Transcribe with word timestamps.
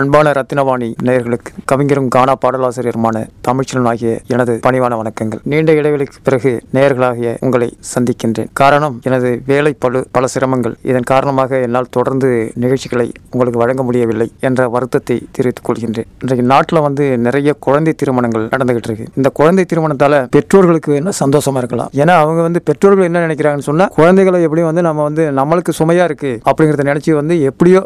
அன்பான 0.00 0.28
ரத்தினவாணி 0.36 0.86
நேயர்களுக்கு 1.06 1.50
கவிஞரும் 1.70 2.08
கானா 2.14 2.32
பாடலாசிரியருமான 2.42 3.16
தமிழ்ச்சலன் 3.46 3.88
ஆகிய 3.90 4.12
எனது 4.32 4.54
பணிவான 4.64 4.96
வணக்கங்கள். 5.00 5.40
நீண்ட 5.50 5.72
இடைவெளிக்கு 5.80 6.18
பிறகு 6.28 6.50
நேயர்களாகிய 6.76 7.32
உங்களை 7.44 7.68
சந்திக்கின்றேன். 7.92 8.48
காரணம் 8.60 8.96
எனது 9.08 9.28
வேலை 9.50 9.72
பளு 9.84 10.00
பல 10.16 10.28
சிரமங்கள். 10.34 10.74
இதன் 10.90 11.06
காரணமாக 11.12 11.60
என்னால் 11.66 11.90
தொடர்ந்து 11.96 12.30
நிகழ்ச்சிகளை 12.64 13.06
உங்களுக்கு 13.32 13.60
வழங்க 13.62 13.82
முடியவில்லை 13.88 14.28
என்ற 14.48 14.68
வருத்தத்தை 14.76 15.16
தெரிவித்துக் 15.36 15.68
கொள்கின்றேன். 15.68 16.08
இன்றைக்கு 16.22 16.46
நாட்டில் 16.52 16.84
வந்து 16.86 17.06
நிறைய 17.26 17.52
குழந்தை 17.66 17.94
திருமணங்கள் 18.02 18.48
நடந்துகிட்டு 18.54 18.90
இருக்கு. 18.90 19.06
இந்த 19.20 19.30
குழந்தை 19.40 19.66
திருமணத்தால 19.72 20.20
பெற்றோர்களுக்கு 20.36 20.94
என்ன 21.02 21.12
சந்தோஷமா 21.24 21.62
இருக்கலாம்? 21.64 21.92
ஏன்னா 22.02 22.16
அவங்க 22.24 22.42
வந்து 22.48 22.62
பெற்றோர்கள் 22.70 23.08
என்ன 23.10 23.22
நினைக்கிறாங்கன்னு 23.26 23.68
சொன்னா 23.70 23.86
குழந்தைகளை 24.00 24.40
எப்படியும் 24.48 24.70
வந்து 24.72 24.84
நம்ம 24.88 25.06
வந்து 25.10 25.26
நம்மளுக்கு 25.40 25.74
சுமையா 25.80 26.06
இருக்கு 26.10 26.32
அப்படிங்கிறத 26.50 26.88
நினைச்சு 26.90 27.14
வந்து 27.20 27.36
எப்படியோ 27.52 27.82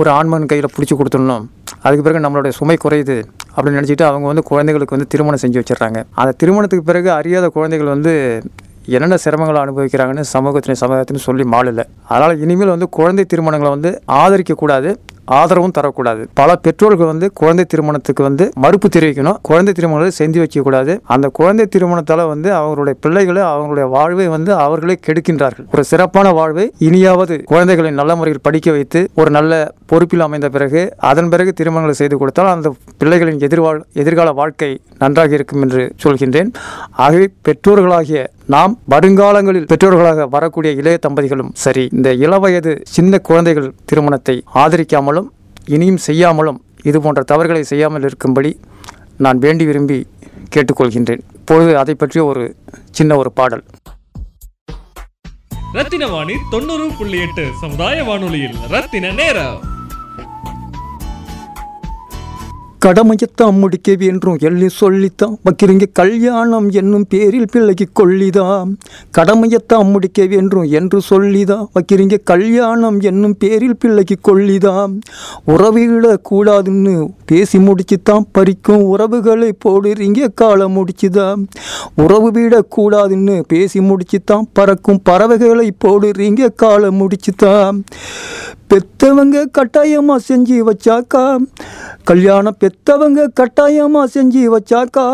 ஒரு 0.00 0.10
ஆண்மகன் 0.18 0.50
கையில் 0.52 0.72
பிடிச்சி 0.74 0.94
கொடுத்துடணும். 0.98 1.44
அதுக்கு 1.84 2.04
பிறகு 2.06 2.24
நம்மளுடைய 2.24 2.52
சுமை 2.58 2.76
குறையுது 2.84 3.16
அப்படின்னு 3.54 3.78
நினச்சிட்டு 3.80 4.04
அவங்க 4.08 4.26
வந்து 4.30 4.44
குழந்தைகளுக்கு 4.50 4.96
வந்து 4.96 5.10
திருமணம் 5.12 5.42
செஞ்சு 5.44 5.60
வச்சிடுறாங்க. 5.60 6.00
அந்த 6.20 6.34
திருமணத்துக்கு 6.42 6.88
பிறகு 6.90 7.10
அறியாத 7.18 7.48
குழந்தைகள் 7.58 7.94
வந்து 7.94 8.14
என்னென்ன 8.96 9.16
சிரமங்களை 9.24 9.58
அனுபவிக்கிறாங்கன்னு 9.64 10.26
சமூகத்தின் 10.34 10.80
சமூகத்தின்னு 10.82 11.26
சொல்லி 11.28 11.44
மாளல. 11.54 11.80
அதனால் 12.12 12.42
இனிமேல் 12.44 12.74
வந்து 12.74 12.88
குழந்தை 12.98 13.24
திருமணங்களை 13.32 13.72
வந்து 13.76 13.92
ஆதரிக்கக்கூடாது 14.22 14.92
ஆதரவும் 15.38 15.74
தரக்கூடாது. 15.76 16.22
பல 16.38 16.50
பெற்றோர்கள் 16.64 17.10
வந்து 17.10 17.26
குழந்தை 17.40 17.64
திருமணத்துக்கு 17.72 18.22
வந்து 18.26 18.44
மறுப்பு 18.62 18.88
தெரிவிக்கணும் 18.94 19.36
குழந்தை 19.48 19.72
திருமணங்களை 19.76 20.12
செஞ்சு 20.20 20.38
வைக்கக்கூடாது. 20.42 20.92
அந்த 21.14 21.26
குழந்தை 21.38 21.64
திருமணத்தால் 21.74 22.22
வந்து 22.32 22.48
அவங்களுடைய 22.58 22.94
பிள்ளைகளை 23.04 23.42
அவங்களுடைய 23.50 23.86
வாழ்வை 23.96 24.26
வந்து 24.34 24.52
அவர்களே 24.64 24.96
கெடுக்கின்றார்கள். 25.06 25.66
ஒரு 25.74 25.84
சிறப்பான 25.90 26.32
வாழ்வை 26.38 26.64
இனியாவது 26.88 27.36
குழந்தைகளை 27.52 27.92
நல்ல 28.00 28.16
முறையில் 28.20 28.44
படிக்க 28.48 28.70
வைத்து 28.78 29.02
ஒரு 29.20 29.32
நல்ல 29.38 29.60
பொறுப்பில் 29.90 30.24
அமைந்த 30.26 30.48
பிறகு 30.54 30.80
அதன் 31.10 31.30
பிறகு 31.32 31.50
திருமணங்களை 31.58 31.94
செய்து 32.00 32.16
கொடுத்தால் 32.18 32.50
அந்த 32.52 32.68
பிள்ளைகளின் 33.00 33.40
எதிர்வாழ் 33.46 33.80
எதிர்கால 34.02 34.32
வாழ்க்கை 34.40 34.70
நன்றாக 35.02 35.34
இருக்கும் 35.38 35.62
என்று 35.66 35.82
சொல்கின்றேன். 36.02 36.50
ஆகவே 37.04 37.26
பெற்றோர்களாகிய 37.46 38.20
நாம் 38.54 38.74
வருங்காலங்களில் 38.94 39.68
பெற்றோர்களாக 39.72 40.28
வரக்கூடிய 40.36 40.72
இளைய 40.80 40.98
தம்பதிகளும் 41.06 41.52
சரி 41.64 41.84
இந்த 41.98 42.10
இளவயது 42.24 42.74
சின்ன 42.96 43.20
குழந்தைகள் 43.28 43.68
திருமணத்தை 43.84 44.36
ஆதரிக்காமலும் 44.62 45.28
இனியும் 45.76 46.02
செய்யாமலும் 46.08 46.60
இது 46.90 47.00
போன்ற 47.06 47.22
தவறுகளை 47.32 47.62
செய்யாமல் 47.72 48.06
இருக்கும்படி 48.08 48.52
நான் 49.24 49.40
வேண்டி 49.46 49.64
விரும்பி 49.70 49.98
கேட்டுக்கொள்கின்றேன். 50.54 51.22
இப்பொழுது 51.40 51.72
அதை 51.82 51.94
பற்றிய 51.94 52.22
ஒரு 52.30 52.44
சின்ன 52.98 53.16
ஒரு 53.22 53.32
பாடல். 53.40 53.64
ரத்தின 55.76 56.04
வாணி 56.14 56.36
தொண்ணூறு 56.52 56.86
புள்ளி 56.98 57.18
எட்டு 57.26 57.44
சமுதாய 57.60 58.04
வானொலியில் 58.04 58.56
ரத்தின 58.74 59.12
நேரம். 59.20 59.58
கடமையத்தான் 62.86 63.58
முடிக்க 63.58 63.94
வேண்டும் 63.94 64.36
எள்ளி 64.40 64.68
சொல்லித்தான். 64.68 65.38
வைக்கிறீங்க 65.44 65.84
கல்யாணம் 65.92 66.70
என்னும் 66.70 67.06
பேரில் 67.08 67.48
பிள்ளைக்கு 67.52 67.86
கொள்ளிதாம் 68.00 68.72
கடமையத்தான் 69.18 69.90
முடிக்க 69.90 70.26
வேண்டும் 70.26 70.62
என்று 70.62 71.00
சொல்லிதான் 71.00 71.68
வைக்கிறீங்க 71.74 72.18
கல்யாணம் 72.24 73.00
என்னும் 73.00 73.36
பேரில் 73.38 73.76
பிள்ளைக்கு 73.76 74.16
கொள்ளிதாம் 74.28 74.98
உறவிட 75.44 76.20
கூடாதுன்னு 76.30 77.08
பேசி 77.26 77.58
முடிச்சுத்தான் 77.58 78.26
பறிக்கும் 78.38 78.82
உறவுகளை 78.82 79.52
போடுறீங்க 79.68 80.28
காலம் 80.34 80.76
முடிச்சுதான் 80.76 81.46
உறவு 81.94 82.30
விடக்கூடாதுன்னு 82.30 83.40
பேசி 83.48 83.80
முடிச்சுத்தான் 83.80 84.42
பறக்கும் 84.52 85.00
பறவைகளை 85.02 85.72
போடுறீங்க 85.84 86.48
காலம் 86.54 87.00
முடிச்சுதான் 87.00 87.84
பெத்தவங்க 88.68 89.44
கட்டாயமாக 89.50 90.20
செஞ்சு 90.28 90.70
வச்சாக்கா 90.70 91.36
கல்யாணம் 92.04 92.56
பெ 92.58 92.69
பெத்தவங்க 92.70 93.20
கட்டாயமா 93.38 94.02
செஞ்சு 94.14 94.42
வச்சாக்கா 94.52 95.04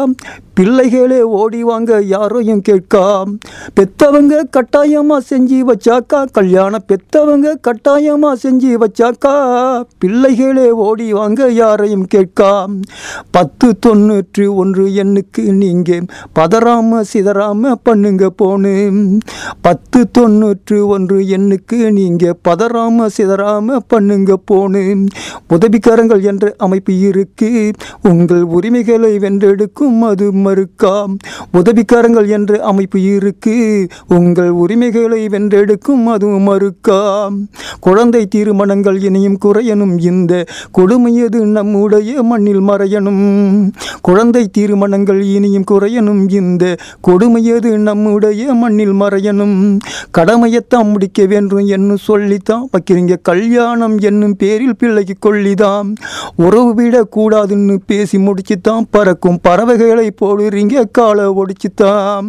பிள்ளைகளே 0.58 1.18
ஓடி 1.38 1.58
வாங்க 1.68 1.98
யாரையும் 2.12 2.60
கேட்காம். 2.68 3.30
பெத்தவங்க 3.76 4.34
கட்டாயமாக 4.56 5.22
செஞ்சு 5.30 5.58
வச்சாக்கா 5.70 6.20
கல்யாணம் 6.36 6.84
பெத்தவங்க 6.90 7.52
கட்டாயமாக 7.66 8.36
செஞ்சு 8.44 8.70
வச்சாக்கா 8.82 9.32
பிள்ளைகளே 10.02 10.68
ஓடி 10.86 11.08
வாங்க 11.18 11.48
யாரையும் 11.58 12.06
கேட்காம். 12.14 12.74
பத்து 13.36 13.68
தொண்ணூற்று 13.86 14.46
ஒன்று 14.62 14.86
எண்ணுக்கு 15.02 15.44
நீங்கள் 15.62 16.06
பதறாம 16.38 17.02
சிதறாம 17.12 17.74
பண்ணுங்க 17.88 18.30
போனு. 18.42 18.74
பத்து 19.68 20.00
தொண்ணூற்று 20.18 20.78
ஒன்று 20.96 21.18
எண்ணுக்கு 21.38 21.80
நீங்கள் 21.98 22.38
பதறாம 22.48 23.10
சிதறாம 23.18 23.78
பண்ணுங்க 23.94 24.38
போனு. 24.52 24.84
உதவிக்காரங்கள் 25.56 26.24
என்ற 26.32 26.54
அமைப்பு 26.68 26.94
இருக்கு. 27.10 27.52
உங்கள் 28.12 28.42
உரிமைகளை 28.56 29.12
வென்றெடுக்கும் 29.26 30.00
அது 30.10 30.26
மறுக்காம். 30.46 31.14
உதவிக்காரங்கள் 31.52 32.28
என்ற 32.28 32.60
அமைப்பு 32.60 33.02
இருக்கு. 33.02 33.86
உங்கள் 34.08 34.50
உரிமைகளை 34.50 35.26
வென்றெடுக்கும் 35.26 36.04
அதுவும் 36.06 36.48
மறுக்காம். 36.48 37.46
குழந்தை 37.80 38.26
திருமணங்கள் 38.26 39.00
இனியும் 39.00 39.38
குறையணும். 39.44 40.00
இந்த 40.00 40.44
கொடுமையது 40.78 41.44
நம்முடைய 41.44 42.22
மண்ணில் 42.22 42.60
மறையணும். 42.60 43.70
குழந்தை 44.00 44.48
திருமணங்கள் 44.48 45.22
இனியும் 45.22 45.64
குறையணும். 45.70 46.32
இந்த 46.32 46.76
கொடுமையது 47.08 47.76
நம்முடைய 47.76 48.54
மண்ணில் 48.54 48.92
மறையணும். 48.92 49.78
கடமையைத்தான் 50.18 50.90
முடிக்க 50.90 51.24
வேண்டும் 51.24 51.66
என்று 51.66 51.96
சொல்லித்தான் 51.96 52.68
வைக்கிறீங்க. 52.72 53.14
கல்யாணம் 53.22 53.98
என்னும் 53.98 54.36
பேரில் 54.36 54.76
பிள்ளைக்கு 54.76 55.14
கொள்ளிதான் 55.18 55.94
உறவு 56.36 56.74
விடக்கூடாதுன்னு 56.74 57.76
பேசி 57.86 58.18
முடிச்சுத்தான் 58.18 58.80
பறக்கும் 58.90 59.38
பறவைகளை 59.42 60.10
போடுறீங்க 60.36 60.82
காலை 60.90 61.24
ஒடிச்சுத்தான் 61.40 62.28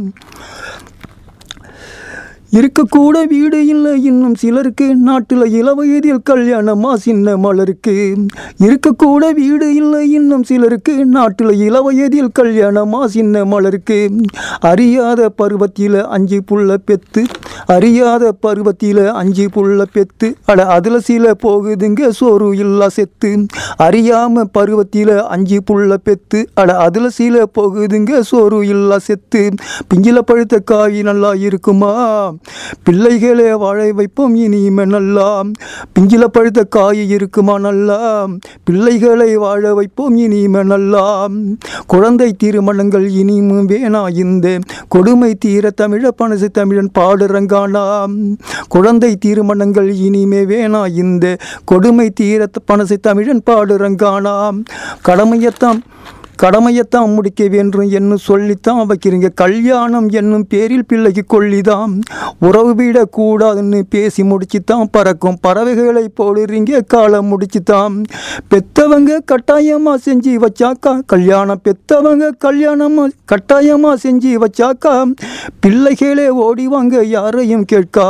இருக்கக்கூட 2.51 3.27
வீடு 3.27 3.67
இல்லை. 3.67 4.03
இன்னும் 4.03 4.35
சிலருக்கு 4.35 4.95
நாட்டில் 4.95 5.45
இளவயதில் 5.51 6.21
கல்யாணமா 6.29 6.93
சின்ன 6.93 7.37
மலருக்கு. 7.37 8.15
இருக்கக்கூட 8.59 9.33
வீடு 9.33 9.75
இல்லை. 9.75 10.11
இன்னும் 10.11 10.43
சிலருக்கு 10.43 11.05
நாட்டில் 11.05 11.51
இளவயதில் 11.51 12.31
கல்யாணமா 12.39 13.05
சின்ன 13.05 13.45
மலருக்கு. 13.45 14.11
அறியாத 14.59 15.29
பருவத்தில் 15.29 16.05
அஞ்சு 16.05 16.41
புள்ள 16.51 16.77
பெத்து 16.85 17.25
அறியாத 17.65 18.31
பருவத்தில் 18.31 19.07
அஞ்சு 19.07 19.50
புள்ள 19.55 19.85
பெத்து. 19.93 20.35
அட 20.45 20.65
அதில் 20.65 21.00
சில 21.00 21.35
போகுதுங்க 21.43 22.09
சோறு 22.09 22.57
இல்லா 22.57 22.89
செத்து. 22.89 23.45
அறியாம 23.79 24.43
பருவத்தில் 24.51 25.23
அஞ்சு 25.25 25.61
புள்ள 25.71 25.93
பெத்து 25.93 26.47
அட 26.53 26.77
அதில் 26.77 27.09
சில 27.09 27.47
போகுதுங்க 27.59 28.19
சோறு 28.19 28.67
இல்லா 28.67 28.97
செத்து. 28.97 29.50
பிஞ்சில 29.93 30.19
பழுத்த 30.19 30.59
காய் 30.59 31.01
நல்லா 31.01 31.33
இருக்குமா? 31.33 32.35
பிள்ளைகளே 32.84 33.54
வாழ 33.54 33.94
வைப்போம் 33.94 34.36
இனிமே 34.36 34.86
நல்லா 34.86 35.42
பிஞ்சில 36.00 36.24
பழுத்த 36.24 36.63
காய் 36.63 37.10
இருக்குமா 37.10 37.60
நல்லா 37.60 38.28
பிள்ளைகளை 38.63 39.38
வாழ 39.38 39.74
வைப்போம் 39.74 40.16
இனிமே 40.16 40.63
நல்லா 40.63 41.28
குழந்தை 41.88 42.34
திருமணங்கள் 42.34 43.12
இனிமும் 43.12 43.68
வேணா 43.68 44.16
இந்த. 44.16 44.60
கொடுமை 44.88 45.36
தீர 45.36 45.72
தமிழ 45.81 46.12
பனசு 46.24 46.45
தமிழன் 46.45 46.89
பாடுறங்கானா. 47.00 48.06
குழந்தை 48.68 49.16
திருமணங்கள் 49.16 49.94
இனிமே 49.94 50.45
வேணா 50.45 50.94
இந்த. 50.94 51.38
கொடுமை 51.66 52.10
தீர 52.10 52.50
பனசு 52.72 52.98
தமிழன் 53.00 53.42
பாடுறங்கானா. 53.45 54.36
கடமையத்தான் 55.06 55.80
கடமையைத்தான் 56.44 57.13
முடிக்க 57.13 57.48
வேண்டும் 57.48 57.89
என்று 57.89 58.18
சொல்லித்தான் 58.18 58.81
வைக்கிறீங்க. 58.89 59.30
கல்யாணம் 59.34 60.10
என்னும் 60.10 60.45
பேரில் 60.48 60.86
பிள்ளைக்கு 60.86 61.24
கொள்ளிதான் 61.28 61.94
உறவு 62.39 62.74
விடக்கூடாதுன்னு 62.75 63.80
பேசி 63.89 64.24
முடிச்சுத்தான் 64.24 64.89
பறக்கும். 64.92 65.38
பறவைகளை 65.42 66.06
போடுறீங்க 66.19 66.81
காலம் 66.88 67.30
முடிச்சுதான் 67.31 67.95
பெத்தவங்க 68.50 69.19
கட்டாயமாக 69.25 69.98
செஞ்சு 70.06 70.34
வச்சாக்கா? 70.45 70.94
கல்யாணம் 71.06 71.62
பெத்தவங்க 71.63 72.31
கல்யாணமாக 72.45 73.10
கட்டாயமாக 73.25 73.95
செஞ்சு 74.04 74.34
வச்சாக்கா? 74.44 74.94
பிள்ளைகளே 75.60 76.28
ஓடிவாங்க 76.30 77.04
யாரையும் 77.04 77.66
கேட்கா. 77.74 78.07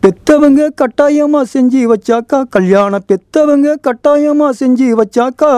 பெத்தவங்க 0.00 0.68
கட்டாயமாக 0.74 1.46
செஞ்சு 1.54 1.82
வச்சாக்கா? 1.92 2.40
கல்யாணம் 2.50 3.06
பெத்தவங்க 3.12 3.74
கட்டாயமாக 3.80 4.52
செஞ்சு 4.60 4.88
வச்சாக்கா? 5.02 5.52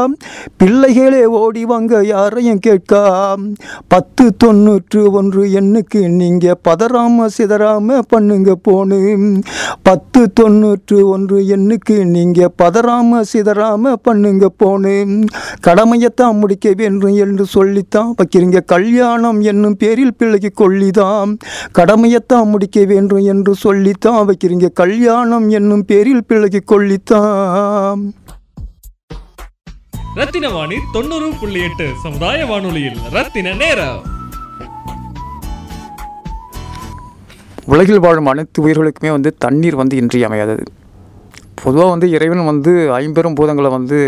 பிள்ளைகளே 0.57 1.25
ஓடிவாங்க 1.43 1.96
யாரையும் 2.05 2.59
கேட்கா 2.59 3.35
பத்து 3.89 4.37
தொண்ணூற்று 4.37 5.11
ஒன்று 5.11 5.45
எண்ணுக்கு 5.47 6.09
நீங்க 6.09 6.57
பதறாம 6.69 7.27
சிதறாம 7.39 7.99
பண்ணுங்க 8.09 8.57
போனு. 8.69 9.43
பத்து 9.83 10.33
தொண்ணூற்று 10.33 11.09
ஒன்று 11.09 11.39
எண்ணுக்கு 11.41 12.05
நீங்க 12.05 12.51
பதறாம 12.63 13.21
சிதறாம 13.33 13.93
பண்ணுங்க 14.03 14.51
போனு. 14.65 15.25
கடமையைத்தான் 15.67 16.39
முடிக்க 16.39 16.73
வேண்டும் 16.77 17.15
என்று 17.15 17.45
சொல்லித்தான் 17.45 18.15
வைக்கிறீங்க. 18.17 18.61
கல்யாணம் 18.67 19.41
என்னும் 19.41 19.77
பேரில் 19.77 20.15
பிள்ளைக்கு 20.15 20.53
கொள்ளிதான் 20.55 21.37
கடமையைத்தான் 21.79 22.51
முடிக்க 22.51 22.85
வேண்டும் 22.85 23.25
என்று 23.25 23.55
சொல்லித்தான் 23.55 24.29
வைக்கிறீங்க. 24.29 24.69
கல்யாணம் 24.73 25.49
என்னும் 25.49 25.85
பேரில் 25.85 26.25
பிள்ளைக்கு 26.27 26.63
கொள்ளித்தான் 26.73 28.15
ரத்தின 30.19 30.49
வாணி 30.53 30.77
தொண்ணூறு 30.93 31.27
புள்ளி 31.39 31.61
எட்டு 31.65 31.87
சமுதாய 32.03 32.45
வானொலியில் 32.51 33.01
ரத்தின 33.15 33.49
நேரம். 33.63 33.99
உலகில் 37.73 38.01
வாழும் 38.05 38.31
அனைத்து 38.33 38.59
உயிர்களுக்குமே 38.67 39.11
வந்து 39.17 39.31
தண்ணீர் 39.45 39.77
வந்து 39.81 39.95
இன்றியமையாதது. 40.03 40.65
பொதுவாக 41.63 41.89
வந்து 41.95 42.09
இறைவன் 42.17 42.49
வந்து 42.51 42.73
ஐம்பெரும் 43.01 43.37
பூதங்களை 43.41 43.73
வந்து 43.77 43.99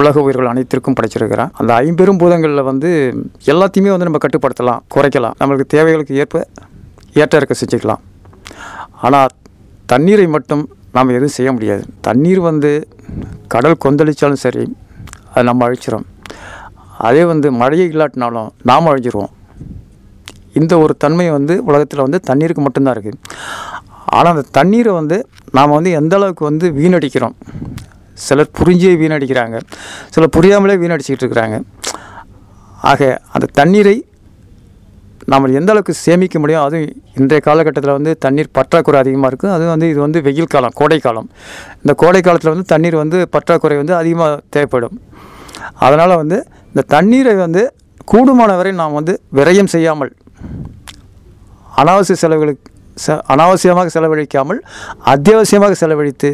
உலக 0.00 0.24
உயிர்கள் 0.24 0.50
அனைத்திற்கும் 0.52 0.96
படைச்சிருக்கிறான். 1.00 1.52
அந்த 1.60 1.70
ஐம்பெரும் 1.84 2.20
பூதங்களில் 2.22 2.68
வந்து 2.70 2.90
எல்லாத்தையுமே 3.52 3.92
வந்து 3.94 4.08
நம்ம 4.08 4.22
கட்டுப்படுத்தலாம் 4.24 4.82
குறைக்கலாம். 4.96 5.38
நம்மளுக்கு 5.42 5.68
தேவைகளுக்கு 5.76 6.18
ஏற்ப 6.24 6.44
ஏற்ற 7.22 7.42
இருக்க 7.42 7.56
செஞ்சுக்கலாம். 7.62 8.02
ஆனால் 9.06 9.36
தண்ணீரை 9.94 10.26
மட்டும் 10.36 10.66
நாம் 10.96 11.14
எதுவும் 11.18 11.36
செய்ய 11.38 11.52
முடியாது. 11.56 11.82
தண்ணீர் 12.08 12.44
வந்து 12.50 12.72
கடல் 13.54 13.82
கொந்தளித்தாலும் 13.86 14.44
சரி 14.46 14.66
அது 15.32 15.44
நம்ம 15.48 15.66
அழிச்சிடும் 15.68 16.06
அதே 17.08 17.24
வந்து 17.24 17.48
மழையே 17.60 17.84
இல்லாட்டினாலும் 17.86 18.48
நாம் 18.70 18.88
அழிஞ்சிருவோம். 18.92 19.32
இந்த 20.60 20.74
ஒரு 20.84 20.94
தன்மை 21.04 21.26
வந்து 21.30 21.54
உலகத்தில் 21.68 22.04
வந்து 22.06 22.20
தண்ணீருக்கு 22.28 22.62
மட்டும்தான் 22.66 22.94
இருக்குது 22.96 23.18
ஆனால் 24.16 24.32
அந்த 24.34 24.44
தண்ணீரை 24.58 24.92
வந்து 25.00 25.16
நாம் 25.56 25.74
வந்து 25.76 25.90
எந்த 26.00 26.14
அளவுக்கு 26.16 26.44
வந்து 26.44 26.66
வீணடிக்கிறோம்? 26.78 27.34
சிலர் 28.26 28.54
புரிஞ்சே 28.58 28.92
வீணடிக்கிறாங்க. 29.02 29.56
சிலர் 30.14 30.34
புரியாமலே 30.36 30.76
வீணடிச்சிக்கிட்டு 30.82 31.24
இருக்கிறாங்க. 31.24 31.58
ஆக 32.90 33.20
அந்த 33.32 33.46
தண்ணீரை 33.58 33.96
நாம் 35.32 35.46
எந்த 35.58 35.70
அளவுக்கு 35.72 35.94
சேமிக்க 36.04 36.36
முடியும் 36.42 36.62
அதுவும் 36.66 36.86
இன்றைய 37.20 37.40
காலகட்டத்தில் 37.48 37.94
வந்து 37.96 38.12
தண்ணீர் 38.24 38.54
பற்றாக்குறை 38.58 38.98
அதிகமாக 39.02 39.30
இருக்குது. 39.30 39.52
அதுவும் 39.56 39.72
வந்து 39.74 39.88
இது 39.92 40.00
வந்து 40.04 40.18
வெயில் 40.26 40.52
காலம் 40.54 40.74
கோடை 40.80 40.98
காலம். 41.06 41.28
இந்த 41.82 41.92
கோடை 42.02 42.20
காலத்தில் 42.28 42.52
வந்து 42.54 42.68
தண்ணீர் 42.72 42.96
வந்து 43.02 43.18
பற்றாக்குறை 43.34 43.76
வந்து 43.82 43.94
அதிகமாக 44.00 44.38
தேவைப்படும். 44.54 44.96
அதனால் 45.86 46.14
வந்து 46.22 46.38
இந்த 46.72 46.84
தண்ணீரை 46.94 47.34
வந்து 47.44 47.62
கூடுமான 48.12 48.50
வரை 48.58 48.72
நாம் 48.80 48.96
வந்து 48.98 49.14
விரயம் 49.38 49.70
செய்யாமல் 49.74 50.12
அனாவசிய 51.80 52.16
செலவுகளுக்கு 52.22 52.70
செ 53.02 53.14
அனாவசியமாக 53.32 53.90
செலவழிக்காமல் 53.94 54.60
அத்தியாவசியமாக 55.12 55.74
செலவழித்து 55.82 56.30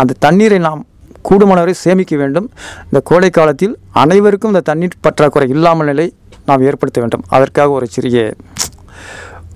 அந்த 0.00 0.16
தண்ணீரை 0.24 0.58
நாம் 0.68 0.80
கூடுமான 1.28 1.58
வரை 1.62 1.74
சேமிக்க 1.82 2.14
வேண்டும். 2.22 2.48
இந்த 2.88 3.00
கோடை 3.10 3.30
காலத்தில் 3.38 3.74
அனைவருக்கும் 4.02 4.52
இந்த 4.54 4.62
தண்ணீர் 4.70 4.96
பற்றாக்குறை 5.06 5.48
இல்லாமல் 5.56 5.88
நிலை 5.90 6.06
நாம் 6.48 6.62
ஏற்படுத்த 6.62 7.00
வேண்டும். 7.00 7.24
அதற்காக 7.28 7.70
ஒரு 7.70 7.86
சிறிய 7.86 8.34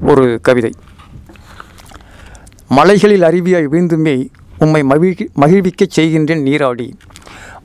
ஒரு 0.01 0.39
கவிதை. 0.43 0.73
மலைகளில் 2.69 3.23
அருவியாய் 3.23 3.67
வீழ்ந்துமே 3.73 4.27
உம்மை 4.59 4.83
மகிழ் 4.83 5.29
மகிழ்விக்கச் 5.41 5.95
செய்கின்றேன் 5.97 6.43
நீராடி. 6.43 6.97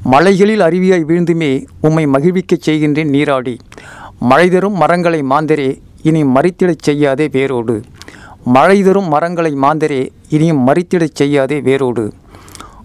மலைகளில் 0.04 0.60
அருவியாய் 0.60 1.04
வீழ்ந்துமே 1.04 1.66
உம்மை 1.82 2.06
மகிழ்விக்கச் 2.06 2.66
செய்கின்றேன் 2.66 3.10
நீராடி. 3.10 3.58
மழை 4.20 4.50
தரும் 4.50 4.74
மரங்களை 4.74 5.22
மாந்தரே 5.22 5.82
இனி 6.02 6.24
மறித்திடச் 6.24 6.82
செய்யாதே 6.82 7.30
வேரோடு. 7.32 7.82
மழை 8.46 8.84
தரும் 8.84 9.08
மரங்களை 9.08 9.54
மாந்தரே 9.54 10.10
இனியும் 10.30 10.68
மறித்திடச் 10.68 11.14
செய்யாதே 11.14 11.62
வேரோடு. 11.62 12.14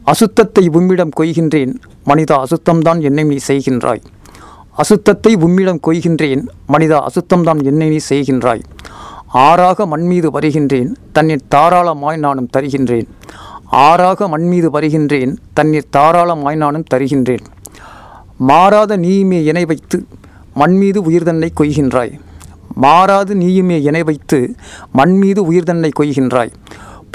அசுத்தத்தை 0.06 0.68
உம்மிடம் 0.68 1.10
கொய்கின்றேன். 1.20 1.74
மனிதா 2.06 2.42
அசுத்தம்தான் 2.42 3.00
என்னை 3.00 3.24
நீ 3.24 3.38
செய்கின்றாய். 3.46 4.02
அசுத்தத்தை 4.76 5.34
உம்மிடம் 5.34 5.80
கொய்கின்றேன். 5.86 6.48
மனிதா 6.68 7.06
அசுத்தம்தான் 7.06 7.64
என்னை 7.64 7.88
நீ 7.88 7.98
செய்கின்றாய். 8.08 8.62
ஆறாக 9.32 9.86
மண்மீது 9.86 10.30
வருகின்றேன். 10.30 10.96
தண்ணீர் 11.12 11.46
தாராளமாய் 11.54 12.16
நானும் 12.16 12.48
தருகின்றேன். 12.56 13.08
ஆறாக 13.70 14.28
மண்மீது 14.28 14.70
வருகின்றேன். 14.70 15.38
தண்ணீர் 15.52 15.88
தாராளமாய் 15.92 16.56
நானும் 16.56 16.84
தருகின்றேன். 16.94 17.44
மாறாத 18.38 18.96
நீயுமே 18.96 19.44
இணை 19.44 19.64
வைத்து 19.64 20.06
மண்மீது 20.54 21.02
உயிர்தன்னை 21.02 21.48
கொய்கின்றாய். 21.60 22.20
மாறாது 22.74 23.34
நீயுமே 23.34 23.82
இணை 23.82 24.02
வைத்து 24.02 24.54
மண்மீது 24.92 25.52
உயிர்தன்னை 25.52 25.90
கொய்கின்றாய். 26.00 26.52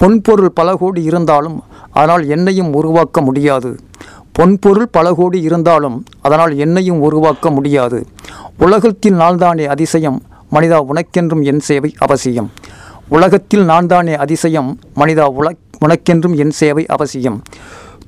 பொன்பொருள் 0.02 0.46
பல 0.46 0.76
கோடி 0.76 1.04
இருந்தாலும் 1.04 1.64
அதனால் 1.92 2.28
என்னையும் 2.28 2.74
உருவாக்க 2.74 3.22
முடியாது. 3.22 3.76
பொன்பொருள் 4.38 4.88
பல 4.92 5.14
கோடி 5.14 5.42
இருந்தாலும் 5.42 6.06
அதனால் 6.22 6.58
என்னையும் 6.58 7.00
உருவாக்க 7.00 7.52
முடியாது. 7.52 8.06
உலகத்தில் 8.58 9.14
நான்தானே 9.14 9.66
அதிசயம் 9.66 10.24
மனிதா 10.52 10.80
உனக்கென்றும் 10.90 11.44
என் 11.44 11.60
சேவை 11.60 11.96
அவசியம். 11.98 12.52
உலகத்தில் 13.08 13.64
நான்தானே 13.64 14.16
அதிசயம் 14.16 14.80
மனிதா 14.96 15.26
உல 15.40 15.50
உனக்கென்றும் 15.86 16.36
என் 16.36 16.50
சேவை 16.50 16.86
அவசியம். 16.86 17.42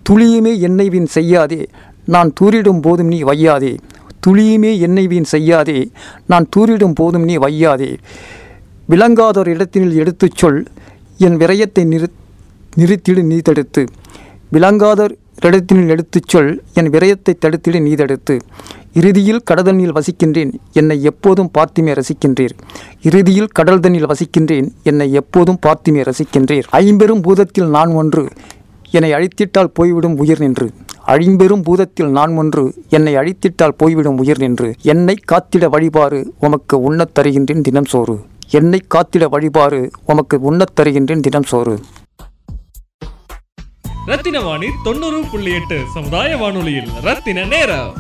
துளியுமே 0.10 0.60
என்னை 0.60 0.90
வீண் 0.90 1.06
செய்யாதே 1.06 1.68
நான் 2.06 2.32
தூரிடும் 2.34 2.80
போதும் 2.80 3.08
நீ 3.08 3.24
வையாதே. 3.24 3.78
துளியுமே 4.28 4.80
என்னை 4.80 5.08
வீண் 5.08 5.24
செய்யாதே 5.24 5.92
நான் 6.28 6.48
தூரிடும் 6.50 6.94
போதும் 6.94 7.24
நீ 7.24 7.38
வையாதே. 7.38 7.98
விளங்காதோர் 8.90 9.48
இடத்தினில் 9.48 9.94
எடுத்துச் 9.94 10.36
சொல் 10.36 10.66
என் 11.18 11.38
விரயத்தை 11.38 11.84
நிறு 11.84 12.12
நிறுத்திடு 12.78 13.24
நீ 13.24 13.38
தடுத்து. 13.38 13.86
விளங்காதோர் 14.54 15.16
இடத்தினில் 15.42 15.88
எடுத்துச் 15.88 16.28
சொல் 16.28 16.64
என் 16.74 16.90
விரயத்தை 16.90 17.34
தடுத்திட 17.46 17.82
நீ 17.82 17.94
தடுத்து. 17.94 18.38
இறுதியில் 18.94 19.42
கடதனில் 19.52 19.92
வசிக்கின்றேன் 19.92 20.54
என்னை 20.74 21.04
எப்போதும் 21.04 21.52
பார்த்துமே 21.58 22.00
ரசிக்கின்றீர். 22.00 22.50
இறுதியில் 23.02 23.48
கடல் 23.48 23.80
தண்ணில் 23.80 24.10
வசிக்கின்றேன் 24.10 24.72
என்னை 24.84 25.12
எப்போதும் 25.12 25.60
பார்த்துமே 25.66 26.10
ரசிக்கின்றீர். 26.10 26.64
ஐம்பெரும் 26.70 27.22
பூதத்தில் 27.22 27.70
நான் 27.70 27.92
ஒன்று 27.92 28.28
என்னை 28.92 29.14
அழித்திட்டால் 29.14 29.70
போய்விடும் 29.74 30.18
உயிர் 30.18 30.40
நின்று. 30.40 30.72
அழிம்பெரும் 31.08 31.64
பூதத்தில் 31.64 32.08
நான் 32.08 32.36
ஒன்று 32.36 32.74
என்னை 32.90 33.16
அழித்திட்டால் 33.16 33.74
போய்விடும் 33.78 34.18
உயிர் 34.18 34.38
நின்று. 34.38 34.74
என்னை 34.82 35.16
காத்திட 35.32 35.60
வழிபாறு 35.60 36.26
உமக்கு 36.40 36.82
உண்ணத் 36.82 37.20
தருகின்றேன் 37.20 37.62
தினம் 37.62 37.86
சோறு. 37.86 38.20
என்னை 38.50 38.80
காத்திட 38.96 39.26
வழிபாறு 39.32 39.92
உமக்கு 40.06 40.40
உண்ணத் 40.42 40.80
தருகின்றேன் 40.80 41.20
தினம் 41.20 41.44
சோறு. 41.44 41.80
ரத்தின 44.06 44.40
வாணி 44.40 44.68
தொண்ணூறு 44.84 45.24
புள்ளி 45.32 45.52
எட்டு 45.52 45.84
சமுதாய 45.94 46.38
வானொலியில். 46.38 46.90
ரத்தின 47.02 47.44
நேரம். 47.44 47.94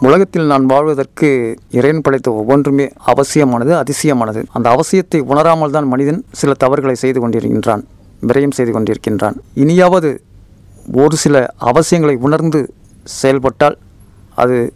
உலகத்தில் 0.00 0.46
நான் 0.46 0.66
வாழ்வதற்கு 0.66 1.58
இறைவன் 1.70 2.00
படைத்த 2.00 2.32
ஒவ்வொன்றுமே 2.32 2.90
அவசியமானது 2.96 3.74
அதிசயமானது. 3.74 4.44
அந்த 4.52 4.76
அவசியத்தை 4.76 5.20
உணராமல் 5.20 5.70
தான் 5.70 5.86
மனிதன் 5.86 6.24
சில 6.32 6.54
தவறுகளை 6.54 6.94
செய்து 6.94 7.28
கொண்டிருக்கின்றான் 7.28 7.84
விரயம் 8.26 8.50
செய்து 8.50 8.80
கொண்டிருக்கின்றான். 8.80 9.34
இனியாவது 9.54 10.22
ஒரு 10.92 11.16
சில 11.16 11.54
அவசியங்களை 11.60 12.16
உணர்ந்து 12.16 12.74
செயல்பட்டால் 13.04 13.78
அது 14.34 14.72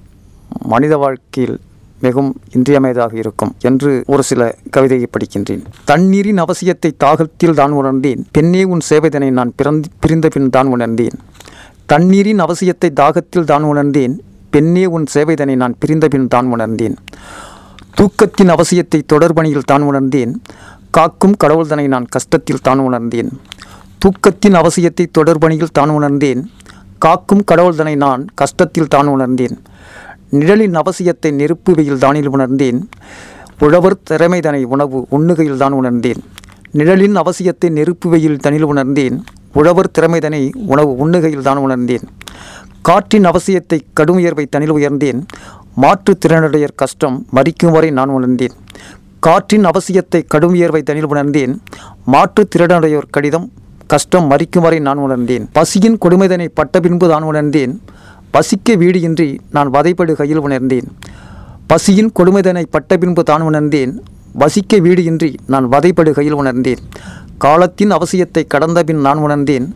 மனித 0.63 0.97
வாழ்க்கையில் 0.97 1.61
மிகவும் 2.07 2.33
இன்றியமையதாக 2.57 3.15
இருக்கும் 3.23 3.53
என்று 3.69 3.91
ஒரு 4.15 4.23
சில 4.31 4.51
கவிதையை 4.77 5.09
படிக்கின்றேன். 5.15 5.63
தண்ணீரின் 5.91 6.43
அவசியத்தை 6.45 6.91
தாகத்தில் 7.05 7.59
தான் 7.61 7.75
உணர்ந்தேன். 7.81 8.23
பெண்ணே 8.37 8.63
உன் 8.75 8.85
சேவைதனை 8.91 9.31
நான் 9.39 9.53
பிறந்து 9.61 9.89
பிரிந்த 10.05 10.29
பின் 10.37 10.55
தான் 10.57 10.71
உணர்ந்தேன். 10.77 11.17
தண்ணீரின் 11.93 12.41
அவசியத்தை 12.47 12.91
தாகத்தில் 13.01 13.51
தான் 13.51 13.67
உணர்ந்தேன். 13.73 14.15
பெண்ணே 14.55 14.85
உன் 14.97 15.07
சேவைதனை 15.15 15.55
நான் 15.63 15.75
பிரிந்த 15.83 16.07
பின் 16.13 16.29
தான் 16.35 16.49
உணர்ந்தேன். 16.55 16.97
தூக்கத்தின் 17.99 18.51
அவசியத்தை 18.55 19.01
தொடர்பணியில் 19.13 19.69
தான் 19.71 19.85
உணர்ந்தேன். 19.91 20.33
காக்கும் 20.97 21.37
கடவுள்தனை 21.43 21.85
நான் 21.95 22.07
கஷ்டத்தில் 22.15 22.65
தான் 22.67 22.81
உணர்ந்தேன். 22.89 23.31
தூக்கத்தின் 24.03 24.57
அவசியத்தை 24.61 25.07
தொடர்பணியில் 25.19 25.75
தான் 25.79 25.93
உணர்ந்தேன். 25.99 26.43
காக்கும் 27.05 27.43
கடவுள்தனை 27.51 27.95
நான் 28.05 28.23
கஷ்டத்தில் 28.41 28.93
தான் 28.95 29.09
உணர்ந்தேன். 29.15 29.57
நிழலின் 30.33 30.75
அவசியத்தை 30.75 31.31
நெருப்பு 31.31 31.73
வெயில் 31.75 32.03
தானில் 32.05 32.29
உணர்ந்தேன். 32.29 32.79
உழவர் 33.59 33.97
திறமைதனை 34.11 34.63
உணவு 34.65 34.99
உண்ணுகையில் 35.17 35.61
தான் 35.63 35.73
உணர்ந்தேன். 35.73 36.21
நிழலின் 36.79 37.17
அவசியத்தை 37.23 37.69
நெருப்பு 37.71 38.09
வெயில் 38.09 38.41
தனில் 38.45 38.65
உணர்ந்தேன். 38.65 39.17
உழவர் 39.53 39.91
திறமைதனை 39.97 40.41
உணவு 40.73 40.93
உண்ணுகையில் 41.05 41.47
தான் 41.49 41.57
உணர்ந்தேன். 41.57 42.05
காற்றின் 42.83 43.27
அவசியத்தை 43.31 43.79
கடும் 43.99 44.17
உயர்வை 44.17 44.47
தனில் 44.55 44.71
உயர்ந்தேன். 44.71 45.21
மாற்றுத்திறனுடையர் 45.83 46.75
கஷ்டம் 46.83 47.17
மறிக்கும் 47.37 47.75
வரை 47.77 47.91
நான் 47.91 48.09
உணர்ந்தேன். 48.09 48.55
காற்றின் 49.27 49.65
அவசியத்தை 49.65 50.21
கடும் 50.33 50.55
உயர்வை 50.57 50.83
தனில் 50.83 51.09
உணர்ந்தேன். 51.13 51.55
மாற்றுத்திறனுடையோர் 52.13 53.11
கடிதம் 53.11 53.47
கஷ்டம் 53.87 54.31
மறிக்கும் 54.31 54.65
வரை 54.67 54.79
நான் 54.79 54.99
உணர்ந்தேன். 54.99 55.45
பசியின் 55.53 55.99
கொடுமைதனை 56.05 56.49
பட்ட 56.59 56.81
பின்பு 56.81 57.09
தான் 57.09 57.23
உணர்ந்தேன். 57.23 57.81
பசிக்க 58.35 58.75
வீடு 58.83 58.99
இன்றி 59.09 59.29
நான் 59.57 59.69
வதைப்படு 59.75 60.13
கையில் 60.21 60.43
உணர்ந்தேன். 60.47 60.89
பசியின் 61.71 62.11
கொடுமைதனை 62.19 62.65
பட்ட 62.75 62.99
பின்பு 63.03 63.23
தான் 63.31 63.45
உணர்ந்தேன். 63.49 63.93
வசிக்க 64.43 64.79
வீடு 64.87 65.03
இன்றி 65.11 65.31
நான் 65.53 65.67
வதைப்படு 65.73 66.11
கையில் 66.19 66.39
உணர்ந்தேன். 66.43 66.83
காலத்தின் 67.45 67.93
அவசியத்தை 67.97 68.43
கடந்த 68.55 68.79
பின் 68.89 69.01
நான் 69.07 69.23
உணர்ந்தேன். 69.27 69.67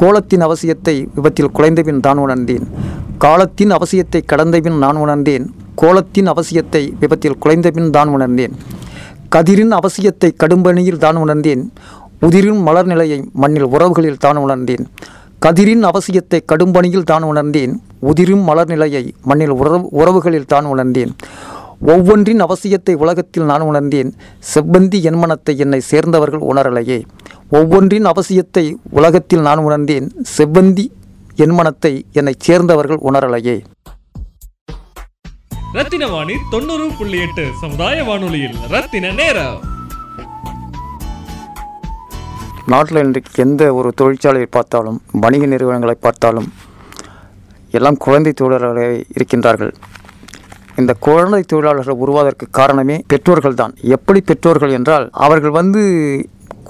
கோலத்தின் 0.00 0.44
அவசியத்தை 0.46 0.94
விபத்தில் 1.16 1.50
குலைந்த 1.56 1.80
பின் 1.86 2.02
தான் 2.06 2.20
உணர்ந்தேன். 2.24 2.64
காலத்தின் 3.24 3.72
அவசியத்தை 3.76 4.20
கடந்த 4.32 4.56
பின் 4.66 4.78
நான் 4.84 5.00
உணர்ந்தேன். 5.04 5.44
கோலத்தின் 5.80 6.28
அவசியத்தை 6.32 6.82
விபத்தில் 7.02 7.40
குலைந்த 7.42 7.68
பின் 7.76 7.90
தான் 7.96 8.12
உணர்ந்தேன். 8.16 8.54
கதிரின் 9.34 9.74
அவசியத்தை 9.80 10.30
கடும்பணியில் 10.42 11.02
தான் 11.04 11.18
உணர்ந்தேன். 11.24 11.62
உதிரின் 12.26 12.60
மலர் 12.66 12.88
நிலையை 12.92 13.18
மண்ணில் 13.42 13.70
உறவுகளில் 13.74 14.22
தான் 14.24 14.40
உணர்ந்தேன். 14.44 14.84
கதிரின் 15.44 15.84
அவசியத்தை 15.88 16.38
கடும்பணியில் 16.50 17.08
தான் 17.10 17.24
உணர்ந்தேன். 17.28 17.72
உதிரும் 18.10 18.44
மலர் 18.48 18.70
நிலையை 18.72 19.02
மண்ணில் 19.28 19.54
உறவு 19.60 19.88
உறவுகளில் 20.00 20.50
தான் 20.52 20.66
உணர்ந்தேன். 20.72 21.12
ஒவ்வொன்றின் 21.92 22.42
அவசியத்தை 22.46 22.94
உலகத்தில் 23.04 23.46
நான் 23.50 23.64
உணர்ந்தேன். 23.70 24.10
செவ்வந்தி 24.52 24.98
என்மனத்தை 25.10 25.54
என்னை 25.64 25.80
சேர்ந்தவர்கள் 25.90 26.44
உணரலையே. 26.50 26.98
ஒவ்வொன்றின் 27.58 28.06
அவசியத்தை 28.12 28.64
உலகத்தில் 28.98 29.44
நான் 29.48 29.62
உணர்ந்தேன். 29.68 30.06
செவ்வந்தி 30.36 30.86
என்மனத்தை 31.44 31.92
என்னை 32.20 32.34
சேர்ந்தவர்கள் 32.46 33.02
உணரலையே. 33.10 33.56
ரத்தின 35.78 36.06
வாணி 36.14 36.34
தொண்ணூறு 36.54 36.86
புள்ளி 36.98 37.20
எட்டு 37.26 37.44
சமுதாய 37.60 37.98
வானொலியில் 38.08 38.56
ரத்தின 38.74 39.12
நேரம். 39.20 39.58
நாட்டில் 42.70 43.02
இன்றைக்கு 43.02 43.30
எந்த 43.42 43.62
ஒரு 43.74 43.88
தொழிற்சாலையை 44.00 44.48
பார்த்தாலும் 44.56 44.98
வணிக 45.22 45.44
நிறுவனங்களை 45.46 45.94
பார்த்தாலும் 46.04 46.46
எல்லாம் 47.72 47.96
குழந்தை 48.04 48.32
தொழிலாளர்களே 48.40 48.84
இருக்கின்றார்கள். 49.16 49.72
இந்த 50.80 50.92
குழந்தை 51.06 51.40
தொழிலாளர்கள் 51.42 52.00
உருவாவதற்கு 52.04 52.46
காரணமே 52.50 52.96
பெற்றோர்கள் 53.12 53.58
தான். 53.60 53.72
எப்படி 53.96 54.20
பெற்றோர்கள் 54.20 54.74
என்றால் 54.78 55.06
அவர்கள் 55.24 55.50
வந்து 55.50 55.82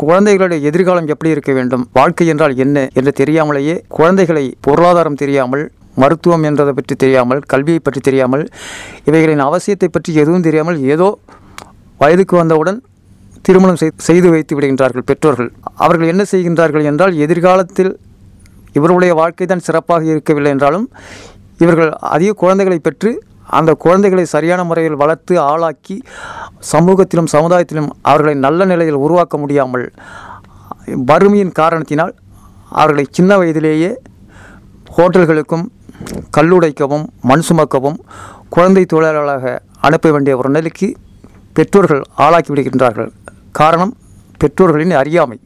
குழந்தைகளுடைய 0.02 0.60
எதிர்காலம் 0.70 1.10
எப்படி 1.14 1.32
இருக்க 1.34 1.52
வேண்டும் 1.52 1.84
வாழ்க்கை 1.92 2.26
என்றால் 2.26 2.54
என்ன 2.56 2.86
என்று 2.94 3.12
தெரியாமலேயே 3.20 3.74
குழந்தைகளை 3.98 4.44
பொருளாதாரம் 4.60 5.20
தெரியாமல் 5.22 5.64
மருத்துவம் 5.96 6.46
என்றதை 6.50 6.72
பற்றி 6.72 6.94
தெரியாமல் 6.94 7.42
கல்வியை 7.52 7.80
பற்றி 7.80 8.00
தெரியாமல் 8.00 8.44
இவைகளின் 9.04 9.44
அவசியத்தை 9.48 9.90
பற்றி 9.90 10.12
எதுவும் 10.14 10.46
தெரியாமல் 10.48 10.78
ஏதோ 10.94 11.08
வயதுக்கு 12.00 12.36
வந்தவுடன் 12.36 12.78
திருமணம் 13.46 13.80
செய்து 14.06 14.28
வைத்து 14.32 14.52
விடுகின்றார்கள் 14.56 15.08
பெற்றோர்கள். 15.10 15.50
அவர்கள் 15.84 16.10
என்ன 16.12 16.22
செய்கின்றார்கள் 16.32 16.84
என்றால் 16.90 17.14
எதிர்காலத்தில் 17.24 17.92
இவருடைய 18.78 19.12
வாழ்க்கை 19.20 19.46
தான் 19.46 19.64
சிறப்பாக 19.66 20.04
இருக்கவில்லை 20.12 20.50
என்றாலும் 20.54 20.86
இவர்கள் 21.62 21.90
அதிக 22.14 22.30
குழந்தைகளை 22.42 22.78
பெற்று 22.86 23.10
அந்த 23.58 23.70
குழந்தைகளை 23.84 24.24
சரியான 24.32 24.60
முறையில் 24.68 25.00
வளர்த்து 25.02 25.34
ஆளாக்கி 25.50 25.96
சமூகத்திலும் 26.72 27.30
சமுதாயத்திலும் 27.34 27.90
அவர்களை 28.10 28.34
நல்ல 28.44 28.64
நிலையில் 28.72 29.02
உருவாக்க 29.04 29.38
முடியாமல் 29.42 29.86
வறுமையின் 31.10 31.56
காரணத்தினால் 31.60 32.14
அவர்களை 32.80 33.04
சின்ன 33.18 33.36
வயதிலேயே 33.40 33.90
ஹோட்டல்களுக்கும் 34.96 35.64
கல்லுடைக்கவும் 36.36 37.04
மண் 37.30 37.44
சுமக்கவும் 37.48 37.98
குழந்தை 38.54 38.84
தொழிலாளராக 38.92 39.54
அனுப்ப 39.88 40.10
வேண்டிய 40.14 40.36
ஒரு 40.40 40.50
நிலைக்கு 40.56 40.88
பெற்றோர்கள் 41.56 42.02
ஆளாக்கி 42.24 42.50
விடுகின்றார்கள். 42.52 43.10
காரணம் 43.60 43.94
பெற்றோர்களின் 44.40 44.94
அறியாமை. 45.00 45.38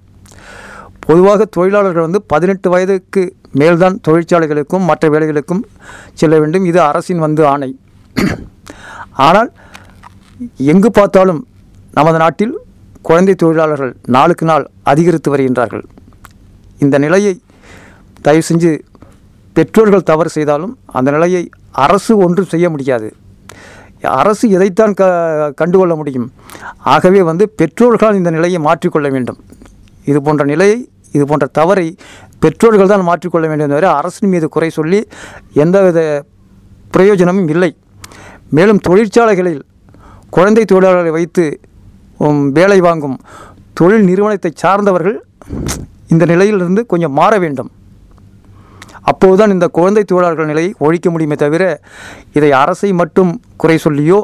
பொதுவாக 1.06 1.44
தொழிலாளர்கள் 1.56 2.06
வந்து 2.06 2.20
பதினெட்டு 2.32 2.68
வயதுக்கு 2.70 3.22
மேல்தான் 3.60 3.98
தொழிற்சாலைகளுக்கும் 4.08 4.86
மற்ற 4.90 5.08
வேலைகளுக்கும் 5.14 5.62
செல்ல 6.20 6.34
வேண்டும். 6.38 6.64
இது 6.70 6.80
அரசின் 6.90 7.24
வந்து 7.24 7.42
ஆணை. 7.52 7.70
ஆனால் 9.26 9.50
எங்கு 10.72 10.90
பார்த்தாலும் 10.90 11.40
நமது 11.98 12.18
நாட்டில் 12.22 12.54
குழந்தை 13.08 13.34
தொழிலாளர்கள் 13.34 13.92
நாளுக்கு 14.16 14.46
நாள் 14.46 14.64
அதிகரித்து 14.92 15.28
வருகின்றார்கள். 15.34 15.84
இந்த 16.84 16.96
நிலையை 17.04 17.34
தயவு 18.26 18.44
செஞ்சு 18.48 18.72
பெற்றோர்கள் 19.56 20.08
தவறு 20.10 20.30
செய்தாலும் 20.36 20.74
அந்த 20.98 21.10
நிலையை 21.16 21.42
அரசு 21.84 22.12
ஒன்றும் 22.24 22.50
செய்ய 22.52 22.66
முடியாது. 22.70 23.08
அரசு 24.20 24.44
எதைத்தான் 24.56 24.94
க 25.00 25.04
கண்டுகொள்ள 25.60 25.94
முடியும்? 26.00 26.28
ஆகவே 26.94 27.20
வந்து 27.30 27.44
பெற்றோர்களால் 27.60 28.18
இந்த 28.20 28.30
நிலையை 28.36 28.60
மாற்றிக்கொள்ள 28.68 29.08
வேண்டும். 29.16 29.38
இது 30.10 30.18
போன்ற 30.26 30.44
நிலையை 30.52 30.78
இது 31.16 31.24
போன்ற 31.30 31.46
தவறை 31.58 31.86
பெற்றோர்கள் 32.44 32.92
தான் 32.92 33.06
மாற்றிக்கொள்ள 33.08 33.46
வேண்டும் 33.50 33.72
தவிர 33.72 33.86
அரசின் 33.98 34.32
மீது 34.32 34.46
குறை 34.54 34.68
சொல்லி 34.78 35.00
எந்தவித 35.64 36.00
பிரயோஜனமும் 36.94 37.48
இல்லை. 37.54 37.70
மேலும் 38.56 38.80
தொழிற்சாலைகளில் 38.88 39.62
குழந்தை 40.36 40.64
தொழிலாளர்களை 40.72 41.12
வைத்து 41.18 41.44
வேலை 42.58 42.78
வாங்கும் 42.88 43.16
தொழில் 43.78 44.06
நிறுவனத்தை 44.10 44.50
சார்ந்தவர்கள் 44.62 45.16
இந்த 46.12 46.24
நிலையிலிருந்து 46.32 46.82
கொஞ்சம் 46.92 47.16
மாற 47.20 47.32
வேண்டும். 47.44 47.70
அப்போதுதான் 49.10 49.54
இந்த 49.56 49.66
குழந்தை 49.76 50.02
தொழிலாளர்கள் 50.04 50.50
நிலையை 50.52 50.70
ஒழிக்க 50.86 51.10
முடியுமே 51.10 51.36
தவிர 51.44 51.64
இதை 52.36 52.50
அரசை 52.62 52.90
மட்டும் 53.00 53.32
குறை 53.62 53.76
சொல்லியோ 53.84 54.18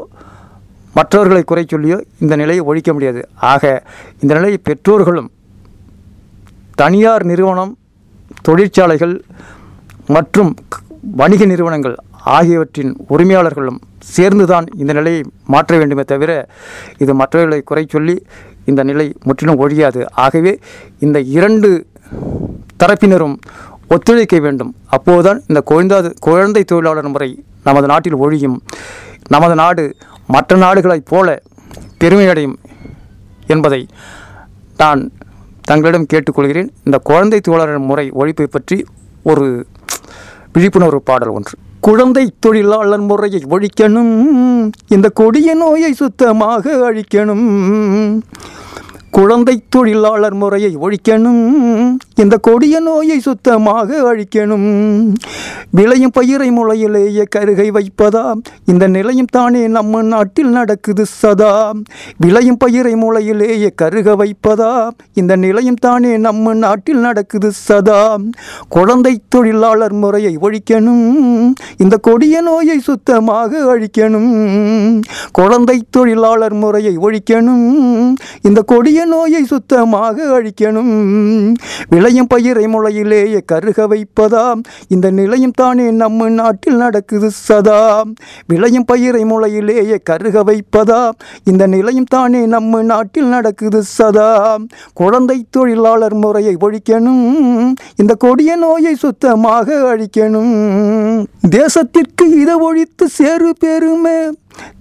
மற்றவர்களை 0.97 1.43
குறை 1.51 1.65
சொல்லியோ 1.73 1.99
இந்த 2.23 2.35
நிலையை 2.43 2.63
ஒழிக்க 2.71 2.91
முடியாது. 2.93 3.21
ஆக 3.53 3.63
இந்த 4.23 4.33
நிலையை 4.39 4.59
பெற்றோர்களும் 4.69 5.31
தனியார் 6.81 7.25
நிறுவனம் 7.31 7.73
தொழிற்சாலைகள் 8.49 9.15
மற்றும் 10.17 10.51
வணிக 11.21 11.45
நிறுவனங்கள் 11.53 11.97
ஆகியவற்றின் 12.37 12.93
உரிமையாளர்களும் 13.15 13.79
சேர்ந்துதான் 14.15 14.67
இந்த 14.83 14.93
நிலையை 14.99 15.23
மாற்ற 15.53 15.79
வேண்டுமே 15.81 16.05
தவிர 16.13 16.33
இது 17.03 17.13
மற்றவர்களை 17.21 17.61
குறை 17.71 17.85
சொல்லி 17.95 18.17
இந்த 18.71 18.81
நிலை 18.91 19.07
முற்றிலும் 19.29 19.61
ஒழியாது. 19.65 20.01
ஆகவே 20.25 20.53
இந்த 21.07 21.19
இரண்டு 21.37 21.71
தரப்பினரும் 22.83 23.37
ஒத்துழைக்க 23.93 24.37
வேண்டும். 24.47 24.73
அப்போதுதான் 24.97 25.41
இந்த 25.49 25.61
குழந்தை 25.71 26.13
குழந்தை 26.21 26.63
தொழிலாளர் 26.65 27.13
முறை 27.15 27.31
நமது 27.65 27.87
நாட்டில் 27.93 28.21
ஒழியும். 28.25 28.59
நமது 29.35 29.55
நாடு 29.63 29.85
மற்ற 30.27 30.57
நாடுகளைப் 30.57 31.09
போல 31.11 31.29
பெருமையடையும் 32.01 32.57
என்பதை 33.47 33.81
நான் 34.77 35.03
தங்களிடம் 35.71 36.07
கேட்டுக்கொள்கிறேன். 36.13 36.71
இந்த 36.85 36.99
குழந்தை 37.11 37.39
தொழிலாளர் 37.41 37.89
முறை 37.91 38.07
ஒழிப்பை 38.21 38.47
பற்றி 38.55 38.79
ஒரு 39.31 39.47
விழிப்புணர்வு 40.53 41.03
பாடல் 41.03 41.35
ஒன்று. 41.37 41.55
குழந்தை 41.81 42.25
தொழிலாளர் 42.41 43.05
முறையை 43.11 43.41
ஒழிக்கணும். 43.55 44.13
இந்த 44.95 45.09
கொடிய 45.21 45.55
நோயை 45.55 45.93
சுத்தமாக 45.93 46.65
அழிக்கணும். 46.89 48.21
குழந்தை 49.17 49.63
தொழிலாளர் 49.69 50.35
முறையை 50.35 50.77
ஒழிக்கணும் 50.77 51.43
இந்த 52.15 52.37
கொடிய 52.37 52.81
நோயை 52.81 53.19
சுத்தமாக 53.19 54.15
அழிக்கணும். 54.15 54.69
விளையும் 55.71 56.11
பயிரை 56.11 56.51
முளையிலேயே 56.51 57.25
கருகை 57.37 57.71
வைப்பதா? 57.71 58.33
இந்த 58.65 58.87
நிலையும் 58.87 59.29
தானே 59.31 59.67
நம்ம 59.67 60.03
நாட்டில் 60.03 60.49
நடக்குது 60.49 61.05
சதா. 61.07 61.73
விளையும் 62.19 62.57
பயிரை 62.57 62.95
முளையிலேயே 62.95 63.71
கருக 63.75 64.17
வைப்பதா? 64.17 64.89
இந்த 65.15 65.37
நிலையும் 65.37 65.79
தானே 65.81 66.17
நம்ம 66.17 66.55
நாட்டில் 66.55 66.99
நடக்குது 66.99 67.51
சதா. 67.53 68.17
குழந்தை 68.69 69.21
தொழிலாளர் 69.29 69.93
முறையை 69.93 70.39
ஒழிக்கணும் 70.41 71.07
இந்த 71.77 71.97
கொடிய 71.97 72.41
நோயை 72.41 72.79
சுத்தமாக 72.79 73.59
அழிக்கணும். 73.75 74.33
குழந்தை 75.33 75.79
தொழிலாளர் 75.91 76.55
முறையை 76.55 76.97
ஒழிக்கணும் 76.97 77.69
இந்த 78.43 78.63
கொடிய 78.63 79.02
நோயை 79.05 79.45
சுத்தமாக 79.45 80.43
அழிக்கணும். 80.43 81.55
விளையும் 81.89 82.27
பயிரை 82.27 82.65
முளையிலேயே 82.65 83.41
கருக 83.47 83.87
வைப்பதாம் 83.87 84.63
இந்த 84.89 85.11
நிலையம் 85.11 85.51
தானே 85.51 85.91
நம்ம 85.91 86.29
நாட்டில் 86.29 86.77
நடக்குது 86.77 87.31
சதா. 87.31 88.03
விளையும் 88.47 88.85
பயிரை 88.85 89.25
முளையிலேயே 89.25 89.97
கருக 90.03 90.45
வைப்பதா? 90.45 91.11
இந்த 91.45 91.67
நிலையம் 91.67 92.05
தானே 92.05 92.47
நம்ம 92.47 92.83
நாட்டில் 92.83 93.27
நடக்குது 93.27 93.83
சதா. 93.83 94.57
குழந்தை 94.95 95.47
தொழிலாளர் 95.51 96.15
முறையை 96.15 96.57
ஒழிக்கணும். 96.61 97.73
இந்த 97.97 98.15
கொடிய 98.15 98.57
நோயை 98.57 98.95
சுத்தமாக 98.95 99.75
அழிக்கணும். 99.75 101.25
தேசத்திற்கு 101.51 102.33
இதை 102.35 102.55
ஒழித்து 102.55 103.09
சேரு 103.09 103.53
பெருமே. 103.65 104.31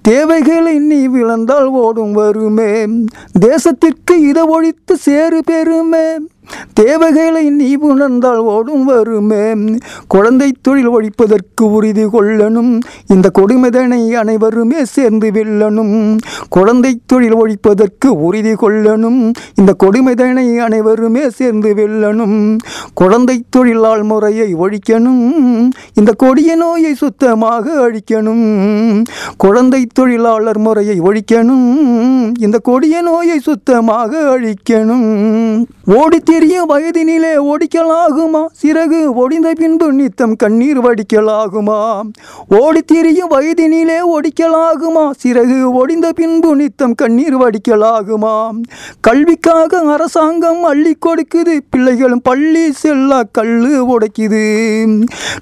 தேவைகளை 0.02 0.80
நீ 0.80 1.08
விளந்தால் 1.08 1.66
ஓடும் 1.66 2.12
வருமே. 2.12 2.72
தேசத்திற்கு 3.40 4.14
இதை 4.30 4.44
ஒழித்து 4.44 4.98
சேறு 4.98 5.42
பெருமே 5.52 6.06
தேவைகளை 6.74 7.50
நீ 7.50 7.76
உணர்ந்தால் 7.76 8.38
ஓடும் 8.38 8.86
வருமே. 8.86 9.54
குழந்தை 10.08 10.56
தொழில் 10.62 10.90
ஒழிப்பதற்கு 10.90 11.62
உறுதி 11.62 12.06
கொள்ளணும். 12.06 12.80
இந்த 13.08 13.32
கொடுமைதனை 13.40 14.12
அனைவருமே 14.12 14.86
சேர்ந்து 14.86 15.32
வெல்லணும். 15.32 16.18
குழந்தை 16.50 17.00
தொழில் 17.06 17.36
ஒழிப்பதற்கு 17.36 18.08
உறுதி 18.08 18.54
கொள்ளணும். 18.54 19.34
இந்த 19.56 19.76
கொடுமைதனை 19.84 20.58
அனைவருமே 20.58 21.30
சேர்ந்து 21.30 21.74
வெல்லணும். 21.76 22.58
குழந்தை 22.94 23.44
தொழிலாள் 23.58 24.04
முறையை 24.04 24.56
ஒழிக்கணும். 24.56 25.70
இந்த 25.94 26.12
கொடிய 26.18 26.56
நோயை 26.56 26.94
சுத்தமாக 26.94 27.90
அழிக்கணும். 27.90 29.04
குழந்தை 29.38 29.88
தொழிலாளர் 29.94 30.60
முறையை 30.60 31.00
ஒழிக்கணும். 31.00 32.32
இந்த 32.40 32.60
கொடிய 32.64 33.02
நோயை 33.02 33.40
சுத்தமாக 33.40 34.40
அழிக்கணும். 34.40 35.66
ஓடி 35.86 36.20
திரியும் 36.42 36.70
வயதினிலே 36.70 37.32
ஒடிக்கலாகுமா 37.38 38.46
சிறகு 38.62 39.00
ஒடிந்த 39.16 39.52
பின்பு 39.52 39.94
நித்தம் 39.94 40.36
கண்ணீர் 40.36 40.80
வடிக்கலாகுமா? 40.80 42.02
ஓடி 42.48 42.82
வயதினிலே 43.30 43.98
ஒடிக்கலாகுமா 44.14 45.12
சிறகு 45.24 45.58
ஒடிந்த 45.74 46.10
பின்பு 46.10 46.56
நித்தம் 46.56 46.96
கண்ணீர் 46.96 47.38
வடிக்கலாகுமா? 47.38 48.50
கல்விக்காக 49.02 49.80
அரசாங்கம் 49.80 50.64
அள்ளி 50.64 50.98
கொடுக்குது 51.06 51.60
பிள்ளைகளும் 51.70 52.22
பள்ளி 52.22 52.72
செல்ல 52.72 53.24
கல்லு 53.32 53.98
உடைக்குது. 53.98 54.44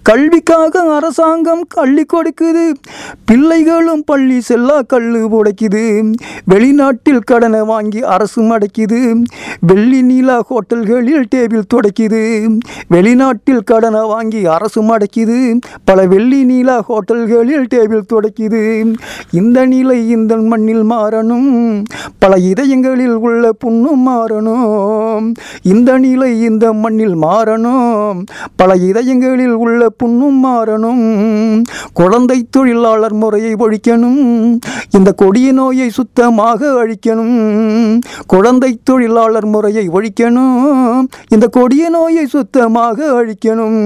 கல்விக்காக 0.04 0.96
அரசாங்கம் 0.96 1.68
அள்ளி 1.76 2.06
கொடுக்குது 2.14 2.74
பிள்ளைகளும் 3.26 4.04
பள்ளி 4.04 4.42
செல்ல 4.42 4.82
கல்லு 4.82 5.44
உடைக்குது. 5.44 6.14
வெளிநாட்டில் 6.52 7.24
கடனை 7.24 7.62
வாங்கி 7.62 8.02
அரசு 8.04 8.42
அடைக்குது 8.42 9.24
வெள்ளி 9.62 10.02
நீலா 10.02 10.42
ஹோட்டல்களில் 10.90 11.28
டேபிள் 11.36 11.62
துடைக்குது. 11.74 12.58
வெளிநாட்டில் 12.90 13.64
கடனை 13.64 14.02
வாங்கி 14.02 14.46
அரசு 14.46 14.84
மடக்கிது. 14.84 15.60
பல 15.86 16.08
வெள்ளி 16.08 16.44
நீலா 16.44 16.86
ஹோட்டல்களில் 16.90 17.68
டேபிள் 17.76 18.02
துடைக்குது. 18.14 18.94
இந்த 19.32 19.66
நிலை 19.66 20.10
இந்த 20.10 20.38
மண்ணில் 20.38 20.84
மாறணும். 20.84 21.84
பல 22.20 22.38
இதயங்களில் 22.38 23.14
உள்ள 23.14 23.52
புண்ணும் 23.52 24.08
மாறணும். 24.08 25.34
இந்த 25.62 25.98
நிலை 25.98 26.42
இந்த 26.42 26.74
மண்ணில் 26.74 27.16
மாறணும். 27.16 28.26
பல 28.56 28.76
இதயங்களில் 28.76 29.54
உள்ள 29.54 29.90
புண்ணும் 29.90 30.46
மாறணும். 30.46 31.64
குழந்தை 31.94 32.48
தொழிலாளர் 32.50 33.14
முறையை 33.14 33.54
ஒழிக்கணும். 33.54 34.58
இந்த 34.90 35.12
கொடிய 35.12 35.52
நோயை 35.52 35.90
சுத்தமாக 35.90 36.86
அழிக்கணும். 36.86 38.00
குழந்தை 38.28 38.80
தொழிலாளர் 38.84 39.46
முறையை 39.46 39.90
ஒழிக்கணும். 39.90 40.69
இந்த 41.30 41.48
கொடிய 41.48 41.90
நோயை 41.90 42.26
சுத்தமாக 42.26 42.98
அழிக்கணும். 43.20 43.78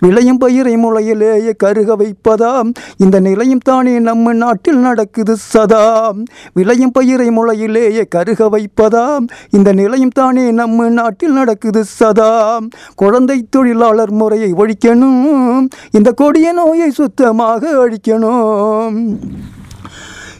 விளையும் 0.00 0.38
பயிரை 0.38 0.74
முளையிலேயே 0.76 1.52
கருக 1.56 1.96
வைப்பதாம் 1.96 2.70
இந்த 2.96 3.20
நிலையும் 3.20 3.64
தானே 3.64 3.98
நம்ம 3.98 4.32
நாட்டில் 4.32 4.78
நடக்குது 4.78 5.36
சதா. 5.36 6.12
விளையும் 6.52 6.90
பயிரை 6.90 7.28
முளையிலேயே 7.28 8.04
கருக 8.08 8.48
வைப்பதாம் 8.54 9.26
இந்த 9.50 9.72
நிலையும் 9.72 10.16
தானே 10.20 10.50
நம்ம 10.50 10.88
நாட்டில் 10.88 11.32
நடக்குது 11.32 11.84
சதா. 11.84 12.58
குழந்தை 12.94 13.46
தொழிலாளர் 13.50 14.12
முறையை 14.12 14.52
ஒழிக்கணும். 14.52 15.66
இந்த 15.90 16.12
கொடிய 16.12 16.52
நோயை 16.52 16.90
சுத்தமாக 16.90 17.70
அழிக்கணும். 17.84 18.96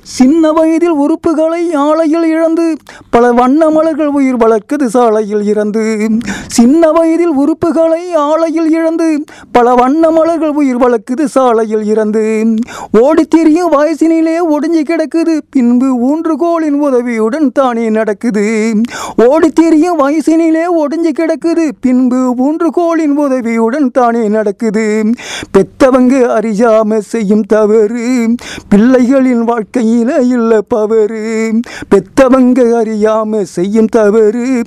சின்ன 0.09 0.53
வயதில் 0.53 0.95
உறுப்புகளை 0.95 1.75
ஆலையில் 1.75 2.23
இழந்து 2.23 2.77
பல 3.11 3.33
வண்ண 3.33 3.71
மலர்கள் 3.71 4.07
உயிர் 4.07 4.37
வளர்க்குது 4.37 4.87
சாலையில் 4.87 5.45
இறந்து. 5.45 6.09
சின்ன 6.47 6.91
வயதில் 6.91 7.33
உறுப்புகளை 7.33 8.15
ஆலையில் 8.15 8.71
இழந்து 8.71 9.25
பல 9.53 9.75
வண்ண 9.75 10.11
மலர்கள் 10.11 10.49
உயிர் 10.49 10.77
வளர்க்குது 10.77 11.25
சாலையில் 11.25 11.85
இறந்து. 11.85 12.55
ஓடித் 12.93 13.31
திரியும் 13.31 13.73
வயசினிலே 13.73 14.37
ஒடிஞ்சு 14.51 14.83
கிடக்குது. 14.83 15.41
பின்பு 15.51 15.87
ஊன்றுகோலின் 15.87 16.79
உதவியுடன் 16.79 17.53
தானே 17.53 17.91
நடக்குது. 17.91 18.73
ஓடித் 19.17 19.55
திரியும் 19.55 19.99
வயசினிலே 19.99 20.65
ஒடிஞ்சு 20.79 21.13
கிடக்குது. 21.19 21.71
பின்பு 21.81 22.35
ஊன்றுகோலின் 22.39 23.15
உதவியுடன் 23.15 23.91
தானே 23.91 24.29
நடக்குது. 24.29 25.11
பெத்தவங்க 25.59 26.27
அறியாம 26.41 26.99
செய்யும் 26.99 27.43
தவறு. 27.43 28.35
பிள்ளைகளின் 28.75 29.97
கையில் 30.05 30.31
இல்லை 30.31 30.59
பவறு 30.75 31.53
பெத்தவங்க 31.91 32.59
அறியாம 32.83 33.43
செய்யும் 33.43 33.87
தவறு. 33.87 34.63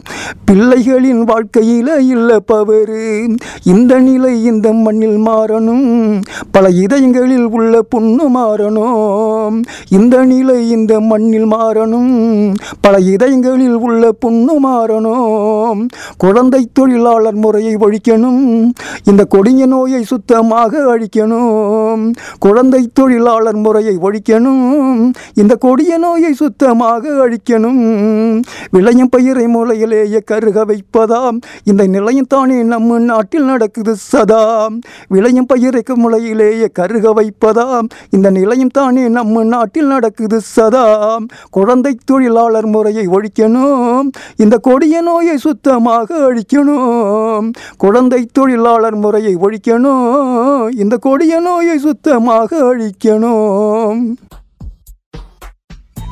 பிள்ளைகளின் 0.52 1.22
வாழ்க்கையில் 1.22 2.00
இல்லை 2.00 2.38
பவறு 2.52 3.36
இந்த 3.64 4.00
நிலை 4.00 4.44
இந்த 4.44 4.74
மண்ணில் 4.74 5.18
மாறணும். 5.18 6.22
பல 6.52 6.70
இதயங்களில் 6.70 7.48
உள்ள 7.50 7.80
புண்ணு 7.96 8.24
மாறணும். 8.36 9.62
இந்த 9.90 10.26
நிலை 10.26 10.70
இந்த 10.70 11.00
மண்ணில் 11.00 11.46
மாறணும். 11.46 12.54
பல 12.82 12.98
இதயங்களில் 13.00 13.76
உள்ள 13.76 14.12
புண்ணு 14.26 14.54
மாறணும். 14.64 15.88
குழந்தை 16.18 16.70
தொழிலாளர் 16.74 17.36
முறையை 17.36 17.76
ஒழிக்கணும். 17.76 18.70
இந்த 19.04 19.26
கொடிய 19.26 19.66
நோயை 19.66 20.04
சுத்தமாக 20.04 20.98
அழிக்கணும். 20.98 22.12
குழந்தை 22.40 22.90
தொழிலாளர் 22.94 23.56
முறையை 23.56 23.98
ஒழிக்கணும். 24.02 25.12
இந்த 25.34 25.56
கொடிய 25.56 25.98
நோயை 25.98 26.34
சுத்தமாக 26.34 27.10
அழிக்கணும். 27.26 28.44
விளையும் 28.72 29.10
பயிரை 29.10 29.46
மூலையிலேயே 29.46 30.20
கருக 30.26 30.66
வைப்பதாம் 30.66 31.38
இந்த 31.64 31.88
நிலையம் 31.88 32.30
தானே 32.30 32.64
நம்ம 32.64 33.00
நாட்டில் 33.00 33.44
நடக்குது 33.44 33.96
சதா. 33.96 34.68
விளையும் 35.08 35.46
பயிரைக்கு 35.54 35.94
முளையிலேயே 35.96 36.68
கருக 36.74 37.14
வைப்பதாம் 37.14 37.88
இந்த 38.10 38.30
நிலையம் 38.30 38.74
தானே 38.74 39.08
நம்ம 39.08 39.44
நாட்டில் 39.44 39.86
நடக்குது 39.86 40.42
சதா. 40.42 41.18
குழந்தை 41.50 41.98
தொழிலாளர் 42.06 42.66
முறையை 42.66 43.08
ஒழிக்கணும். 43.08 44.10
இந்த 44.36 44.58
கொடிய 44.58 45.02
நோயை 45.02 45.38
சுத்தமாக 45.38 46.16
அழிக்கணும். 46.28 47.52
குழந்தை 47.78 48.30
தொழிலாளர் 48.32 48.96
முறையை 48.96 49.36
ஒழிக்கணும். 49.36 50.68
இந்த 50.78 50.98
கொடிய 50.98 51.40
நோயை 51.40 51.78
சுத்தமாக 51.78 52.50
அழிக்கணும். 52.72 54.16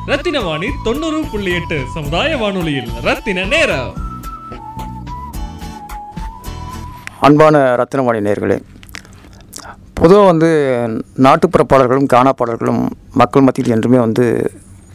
ரத்தினவாணி 0.09 0.67
தொண்ணூறு 0.85 1.17
புள்ளி 1.31 1.51
எட்டு 1.57 1.77
சமுதாய 1.95 2.37
வானொலியில். 2.37 2.87
ரத்தின 3.07 3.43
நேரம். 3.53 3.91
அன்பான 7.27 7.61
ரத்தினவாணி 7.79 8.19
நேர்களே 8.27 8.57
பொதுவாக 9.99 10.25
வந்து 10.31 10.49
நாட்டுப்புற 11.25 11.63
பாடல்களும் 11.63 12.09
கானா 12.13 12.33
பாடல்களும் 12.33 12.81
மக்கள் 13.21 13.45
மத்தியில் 13.47 13.75
என்றுமே 13.75 13.99
வந்து 14.05 14.25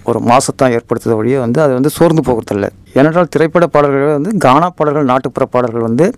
ஒரு 0.05 0.20
மாசத்தான் 0.31 0.74
ஏற்படுத்துத 0.79 1.16
வழியே 1.20 1.38
வந்து 1.44 1.62
அது 1.62 1.72
வந்து 1.72 1.90
சோர்ந்து 1.98 2.24
போகிறதில்ல. 2.29 2.68
ஏனென்றால் 2.94 3.33
திரைப்பட 3.37 3.66
பாடல்கள் 3.66 4.18
வந்து 4.18 4.37
கானா 4.37 4.70
பாடல்கள் 4.70 5.11
நாட்டுப்புற 5.12 5.46
பாடல்கள் 5.46 5.88
வந்து 5.88 6.09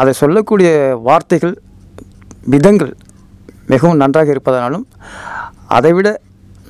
அதை 0.00 0.12
சொல்லக்கூடிய 0.22 0.70
வார்த்தைகள் 1.08 1.56
விதங்கள் 2.54 2.94
மிகவும் 3.72 3.96
நன்றாக 3.96 4.34
இருப்பதனாலும் 4.34 4.86
அதைவிட 5.76 6.08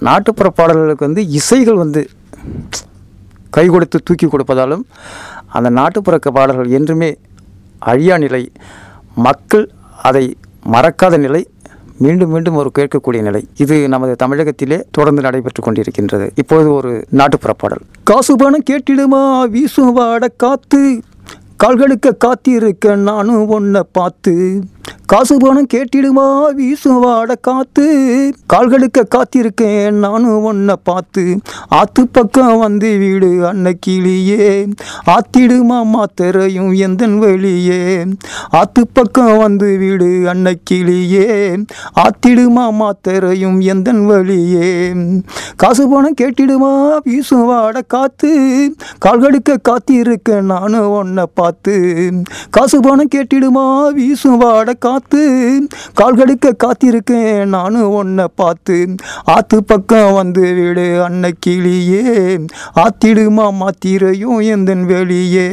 நாட்டுப்புற 0.00 0.50
பாடல்களுக்கு 0.50 1.06
வந்து 1.06 1.28
இசைகள் 1.28 1.74
வந்து 1.74 2.08
கை 3.50 3.66
கொடுத்து 3.66 4.00
தூக்கி 4.04 4.26
கொடுப்பதாலும் 4.26 4.82
அந்த 5.46 5.70
நாட்டுப்புற 5.70 6.18
பாடல்கள் 6.18 6.70
என்றுமே 6.70 7.16
அழியா 7.78 8.18
நிலை. 8.18 8.52
மக்கள் 9.14 9.70
அதை 10.02 10.36
மறக்காத 10.72 11.18
நிலை 11.18 11.48
மீண்டும் 11.98 12.30
மீண்டும் 12.30 12.54
ஒரு 12.54 12.70
கேட்கக்கூடிய 12.78 13.22
நிலை. 13.22 13.48
இது 13.56 13.88
நமது 13.88 14.16
தமிழகத்திலே 14.16 14.86
தொடர்ந்து 14.90 15.22
நடைபெற்று 15.22 15.62
கொண்டிருக்கின்றது. 15.62 16.30
இப்போது 16.34 16.72
ஒரு 16.72 17.06
நாட்டுப்புற 17.10 17.52
பாடல். 17.52 17.78
காசு 18.02 18.36
பணம் 18.36 18.62
கேட்டிடுமா 18.70 19.48
வீசும் 19.50 19.98
வாட 19.98 20.24
காத்து? 20.36 21.00
கால்களுக்க 21.56 22.12
காத்திருக்க 22.12 22.94
நானும் 22.94 23.50
ஒன்ன 23.50 23.80
பார்த்து. 23.92 24.64
காசு 25.06 25.36
பணம் 25.36 25.66
கேட்டிடுமா 25.74 26.24
வீசும் 26.54 27.02
வாட 27.02 27.32
காத்து. 27.40 27.84
கால்களுக்க 28.52 29.04
காத்திருக்கேன் 29.14 29.90
நானும் 29.90 30.46
ஒன்ன 30.46 30.72
பார்த்து. 30.82 31.38
ஆத்து 31.68 32.08
பக்கம் 32.08 32.58
வந்து 32.58 32.98
வீடு 32.98 33.28
அன்னைக்கிளியே 33.52 34.72
ஆத்திடுமா 35.06 35.78
மாத்தரையும் 35.94 36.72
எந்தன் 36.76 37.18
வெளியே 37.18 38.04
ஆத்து 38.50 38.86
பக்கம் 38.92 39.36
வந்து 39.36 39.76
வீடு 39.76 40.06
அன்னைக்கிளியே 40.06 41.28
ஆத்திடுமா 42.02 42.66
மாத்திரையும் 42.80 43.60
எந்தன் 43.60 44.04
வழியே. 44.04 44.92
காசு 45.56 45.88
பணம் 45.88 46.18
கேட்டிடுமா 46.20 46.96
வீசும் 47.04 47.48
வாட 47.50 47.80
காத்து. 47.86 48.32
கால்களுக்க 48.98 49.56
காத்திருக்கேன் 49.68 50.50
நானும் 50.54 50.90
ஒன்ன 50.90 51.24
பார்த்து. 51.34 51.76
காசு 52.50 52.80
பணம் 52.80 53.12
கேட்டிடுமா 53.14 53.92
வீசும் 53.92 54.40
வாட 54.40 54.70
காத்து. 54.78 54.94
கால் 55.94 56.16
கழுக்க 56.16 56.52
காத்திருக்கேன் 56.64 57.46
நானும் 57.46 57.88
உன்னை 57.88 58.24
பார்த்து. 58.34 58.94
ஆத்து 59.24 59.64
பக்கம் 59.64 60.12
வந்து 60.12 60.40
வீடு 60.40 60.64
விடு 60.66 61.08
அன்னைக்கிளியே 61.08 62.04
ஆத்திடுமா 62.74 63.46
மாத்திரையும் 63.60 64.38
எந்தன் 64.54 64.84
வெளியே? 64.84 65.48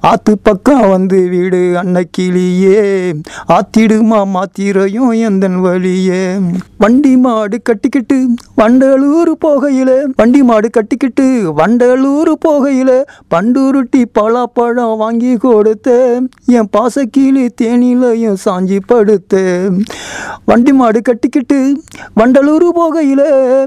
ஆத்து 0.00 0.38
பக்கம் 0.38 0.88
வந்து 0.88 1.28
வீடு 1.28 1.72
அன்னைக்கிளியே 1.82 3.12
ஆத்திடுமா 3.48 4.20
மாத்திரையும் 4.36 5.12
எந்தன் 5.28 5.60
வழியே? 5.60 6.36
வண்டி 6.78 7.16
மாடு 7.16 7.62
கட்டிக்கிட்டு 7.62 8.28
வண்டலூர் 8.56 9.32
போகையில். 9.46 10.02
வண்டி 10.16 10.42
மாடு 10.42 10.70
கட்டிக்கிட்டு 10.70 11.52
வண்டலூர் 11.56 12.32
போகையில். 12.48 13.02
பண்டுருட்டி 13.34 14.04
பலாப்பழம் 14.18 14.96
வாங்கி 14.96 15.36
கொடுத்த 15.36 16.20
என் 16.46 16.68
பாசக்கீழி 16.76 17.48
தேனிலையும் 17.62 18.36
சாஞ்சி 18.44 18.67
படுத்து 18.76 19.42
வண்டி 20.44 20.72
மாடு 20.72 21.00
கட்டிக்கிட்டு 21.02 21.58
வண்டலூர் 22.20 22.66
போகையில் 22.76 23.24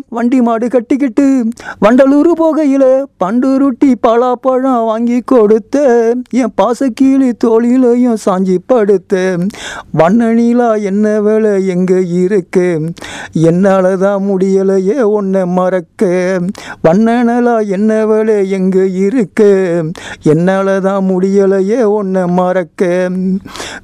வண்டி 0.10 0.42
மாடு 0.42 0.68
கட்டிக்கிட்டு 0.68 1.26
வண்டலூர் 1.82 2.32
போகையில 2.42 2.84
பண்டுருட்டி 3.24 3.90
பலாப்பழம் 4.08 4.86
வாங்கி 4.86 5.22
கொடுத்த 5.26 5.76
என் 6.32 6.54
பாசக்கீழி 6.62 7.30
தோழிலையும் 7.44 8.22
சாஞ்சி 8.26 8.58
படுத்த 8.66 9.38
வண்ணனிலா 9.98 10.82
என்ன 10.82 11.22
வேலை 11.22 11.68
எங்கே 11.68 12.00
இருக்கு? 12.08 12.68
என்னால் 13.32 13.98
தான் 13.98 14.24
முடியலையே 14.30 15.04
ஒன்றை 15.10 15.46
மறக்க. 15.46 16.02
வண்ணனலா 16.84 17.68
என்ன 17.68 18.06
வேலை 18.06 18.50
எங்கே 18.50 18.92
இருக்கு? 19.06 19.50
என்னால 20.24 20.80
தான் 20.80 21.08
முடியலையே 21.10 21.84
ஒன்றை 21.84 22.26
மறக்க. 22.26 23.10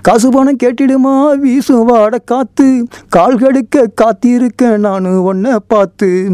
காசு 0.01 0.29
பணம் 0.31 0.61
கேட்டிடுமா? 0.63 1.06
வீசும் 1.41 1.89
வாட 1.89 2.17
காத்து 2.25 2.87
கால் 3.09 3.37
கடுக்க 3.37 3.83
காத்திருக்க 3.95 4.77
நானு 4.77 5.33
ஒன்ன 5.33 5.55
பார்த்து. 5.67 6.29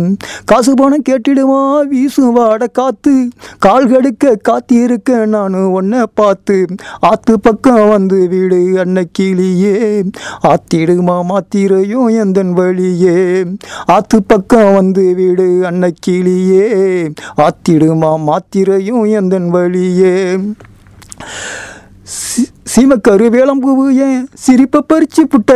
காசு 0.46 0.74
பணம் 0.74 1.02
கேட்டிடுமா 1.10 1.88
வீசும் 1.88 2.38
வாட 2.38 2.72
காத்து 2.72 3.28
கால் 3.60 3.88
கடுக்க 3.88 4.36
காத்திருக்க 4.42 5.26
நானு 5.26 5.82
ஒன்ன 5.82 6.04
பார்த்து. 6.14 6.66
ஆத்து 7.00 7.40
பக்கம் 7.40 7.90
வந்து 7.90 8.28
வீடு 8.28 8.58
அன்னைக்கிளியே 8.58 10.04
ஆத்திடுமா 10.44 11.22
மாத்திரையும் 11.24 12.18
எந்தன் 12.18 12.52
வழியே. 12.52 13.44
ஆத்து 13.86 14.24
பக்கம் 14.24 14.74
வந்து 14.74 15.14
வீடு 15.14 15.62
அன்னைக்கிளியே 15.62 16.68
ஆத்திடுமா 17.38 18.18
மாத்திரையும் 18.20 19.10
எந்தன் 19.10 19.50
வழியே. 19.50 20.38
சி- 22.04 22.53
சீம 22.74 22.96
கருவேலம்பூ 23.08 23.72
ஏன் 24.06 24.22
சிரிப்பை 24.44 24.80
பறிச்சு 24.92 25.24
புட்ட 25.30 25.52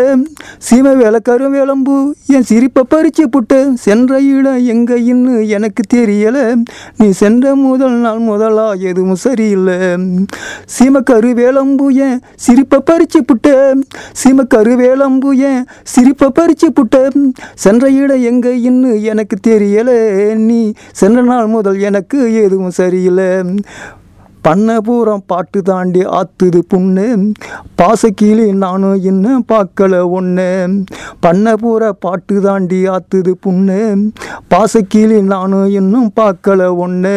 சீம 0.65 0.91
வேலை 0.97 1.19
கருவேலம்பூ 1.29 1.95
என் 2.27 2.45
சிரிப்பை 2.49 2.83
பறிச்சு 2.93 3.23
புட்ட 3.35 3.61
சென்ற 3.85 4.19
இடம் 4.21 4.59
எங்க 4.73 4.97
இன்னும் 5.11 5.41
எனக்கு 5.57 5.83
தெரியல. 5.95 6.37
நீ 6.97 7.07
சென்ற 7.21 7.55
முதல் 7.55 7.97
நாள் 8.05 8.21
முதலா 8.29 8.67
எதுவும் 8.89 9.21
சரியில்லை. 9.25 9.77
சீம 10.75 11.03
கருவேலம்பூ 11.11 11.87
ஏன் 12.05 12.17
சிரிப்பை 12.35 12.79
பறிச்சு 12.91 13.21
புட்ட 13.25 13.75
சீம 14.23 14.47
கருவேலம்பூ 14.55 15.31
ஏன் 15.49 15.61
சிரிப்பை 15.83 16.29
பறிச்சு 16.39 16.69
புட்ட 16.73 17.09
சென்ற 17.55 17.89
இடம் 17.89 18.25
எங்க 18.31 18.49
இன்னும் 18.69 18.99
எனக்கு 19.01 19.37
தெரியல. 19.47 19.91
நீ 20.49 20.73
சென்ற 20.93 21.21
நாள் 21.21 21.47
முதல் 21.47 21.79
எனக்கு 21.79 22.19
எதுவும் 22.43 22.77
சரியில்லை. 22.81 23.31
பண்ணபூரம் 24.47 25.23
பாட்டு 25.25 25.61
தாண்டி 25.61 25.99
ஆத்துது 25.99 26.59
புண்ணு. 26.73 27.33
பாசக்கீழி 27.77 28.53
நானும் 28.53 29.03
இன்னும் 29.03 29.45
பார்க்கல 29.51 30.09
ஒன்று 30.09 30.47
பண்ணபூர 31.25 31.89
பாட்டு 31.99 32.41
தாண்டி 32.41 32.83
ஆத்துது 32.87 33.33
புண்ணு. 33.45 34.11
பாசக்கீழி 34.49 35.21
நானும் 35.21 35.69
இன்னும் 35.69 36.11
பார்க்கல 36.15 36.75
ஒன்று 36.75 37.15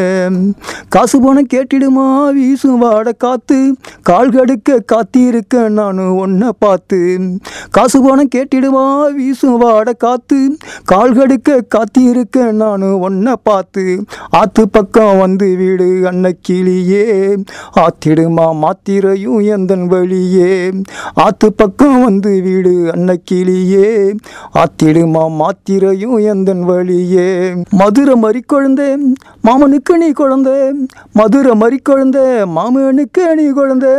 காசு 0.88 1.21
பணம் 1.21 1.47
கேட்டிடுமா 1.55 2.07
வீசும் 2.33 2.83
வாட 2.83 3.09
காத்து. 3.16 3.77
கால் 4.03 4.31
கடுக்க 4.31 4.79
காத்திருக்க 4.85 5.69
நானும் 5.69 6.16
ஒன்றை 6.16 6.51
பார்த்து. 6.59 7.21
காசு 7.71 8.03
பணம் 8.03 8.33
கேட்டிடுமா 8.35 8.85
வீசும் 9.14 9.61
வாட 9.62 9.90
காத்து. 9.97 10.57
கால் 10.85 11.16
கடுக்க 11.16 11.61
காத்திருக்க 11.69 12.53
நானும் 12.53 13.01
ஒன்றை 13.01 13.35
பார்த்து. 13.43 14.05
ஆத்து 14.31 14.69
பக்கம் 14.69 15.19
வந்து 15.19 15.57
வீடு 15.57 15.88
அன்னைக்கிளியே 16.11 17.07
ஆத்திடுமா 17.80 18.46
மாத்திரையும் 18.62 19.38
எந்தன் 19.54 19.87
வழியே? 19.87 20.70
ஆத்து 21.14 21.52
பக்கம் 21.52 22.04
வந்து 22.04 22.40
வீடு 22.40 22.72
அன்னைக்கிளியே. 22.94 23.88
ஆத்திடுமா 24.54 25.24
மாத்திரையும் 25.40 26.16
எந்தன் 26.33 26.61
வழியே? 26.61 27.28
மதுரை 27.70 28.14
மறி 28.14 28.40
குழந்தை 28.40 28.88
மாமனுக்கு 29.44 29.96
நீ 29.98 30.11
குழந்தை. 30.11 30.88
மதுரை 31.12 31.54
மறி 31.54 31.78
குழந்தை 31.78 32.22
மாமனுக்கு 32.56 33.35
நீ 33.37 33.48
குழந்தை. 33.48 33.94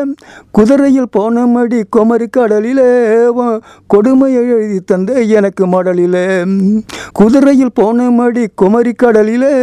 குதிரையில் 0.51 1.10
போன 1.12 1.45
மடி 1.45 1.79
குமரி 1.89 2.27
கடலிலே 2.27 2.89
கொடுமையை 3.88 4.43
எழுதி 4.47 4.79
தந்த 4.79 5.13
எனக்கு 5.13 5.65
மடலிலே. 5.67 6.25
குதிரையில் 7.12 7.71
போன 7.73 8.10
மடி 8.10 8.43
குமரி 8.55 8.93
கடலிலே 8.93 9.53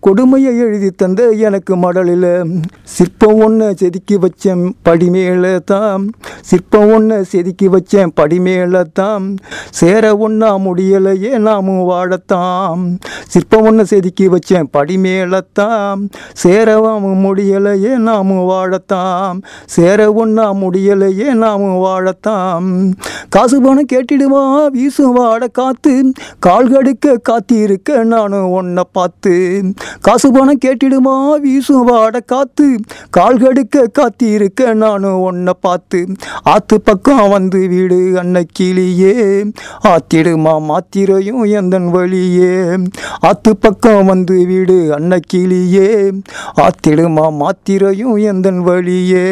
கொடுமையை 0.00 0.58
எழுதி 0.58 0.90
தந்த 0.90 1.28
எனக்கு 1.30 1.76
மடலிலே. 1.76 2.34
சிற்பம் 2.84 3.42
ஒன்று 3.44 3.74
செதுக்கி 3.78 4.16
வச்சேன் 4.16 4.72
படி 4.82 5.10
மேலே 5.10 5.58
தான். 5.64 6.10
சிற்பம் 6.40 6.92
ஒன்று 6.92 7.24
செதுக்கி 7.24 7.68
வச்சேன் 7.68 8.12
படி 8.14 8.40
மேலே 8.40 8.82
தான். 8.92 9.36
சேர 9.70 10.16
ஒன்றா 10.16 10.58
முடியலையே 10.58 11.38
நாமும் 11.38 11.90
வாழத்தான். 11.90 12.98
சிற்பம் 13.28 13.64
ஒன்று 13.64 13.86
செதுக்கி 13.86 14.28
வச்சேன் 14.28 14.68
படி 14.70 14.98
மேலே 14.98 15.40
தான். 15.52 16.08
சேரவும் 16.34 17.20
முடியலையே 17.24 17.96
நாமும் 17.96 18.48
வாழத்தான். 18.48 19.38
சேர 19.66 20.12
ஒன்றா 20.12 20.52
முடியலையே 20.52 21.34
நாமும் 21.34 21.78
வாழத்தான். 21.84 22.92
காசு 23.28 23.62
பணம் 23.62 23.86
கேட்டிடுவா 23.92 24.66
வீசும் 24.66 25.16
வாட 25.18 25.50
காத்து. 25.52 26.12
கால்கடுக்க 26.46 27.16
காத்திருக்க 27.22 28.04
நானும் 28.04 28.50
ஒன்றை 28.50 28.84
பார்த்து. 28.92 29.62
காசு 30.00 30.32
பணம் 30.32 30.58
கேட்டிடுமா 30.64 31.40
வீசும் 31.40 31.88
வாட 31.88 32.20
காத்து 32.24 32.41
கால் 33.10 33.38
கடுக்க 33.38 33.86
காத்திருக்க 33.92 34.74
நானும் 34.74 35.20
உன்னை 35.20 35.52
பார்த்து. 35.60 36.06
ஆத்து 36.42 36.80
பக்கம் 36.80 37.28
வந்து 37.28 37.68
வீடு 37.68 37.98
அன்னைக்கிளியே 38.22 39.14
ஆத்திடுமா 39.84 40.54
மாத்திரையும் 40.70 41.44
எந்தன் 41.50 41.90
வழியே. 41.90 42.54
ஆத்து 43.20 43.56
பக்கம் 43.56 44.04
வந்து 44.04 44.46
வீடு 44.46 44.98
அன்னைக்கிளியே 44.98 46.20
ஆத்திடுமா 46.56 47.26
மாத்திரையும் 47.42 48.16
எந்தன் 48.22 48.58
வழியே. 48.58 49.28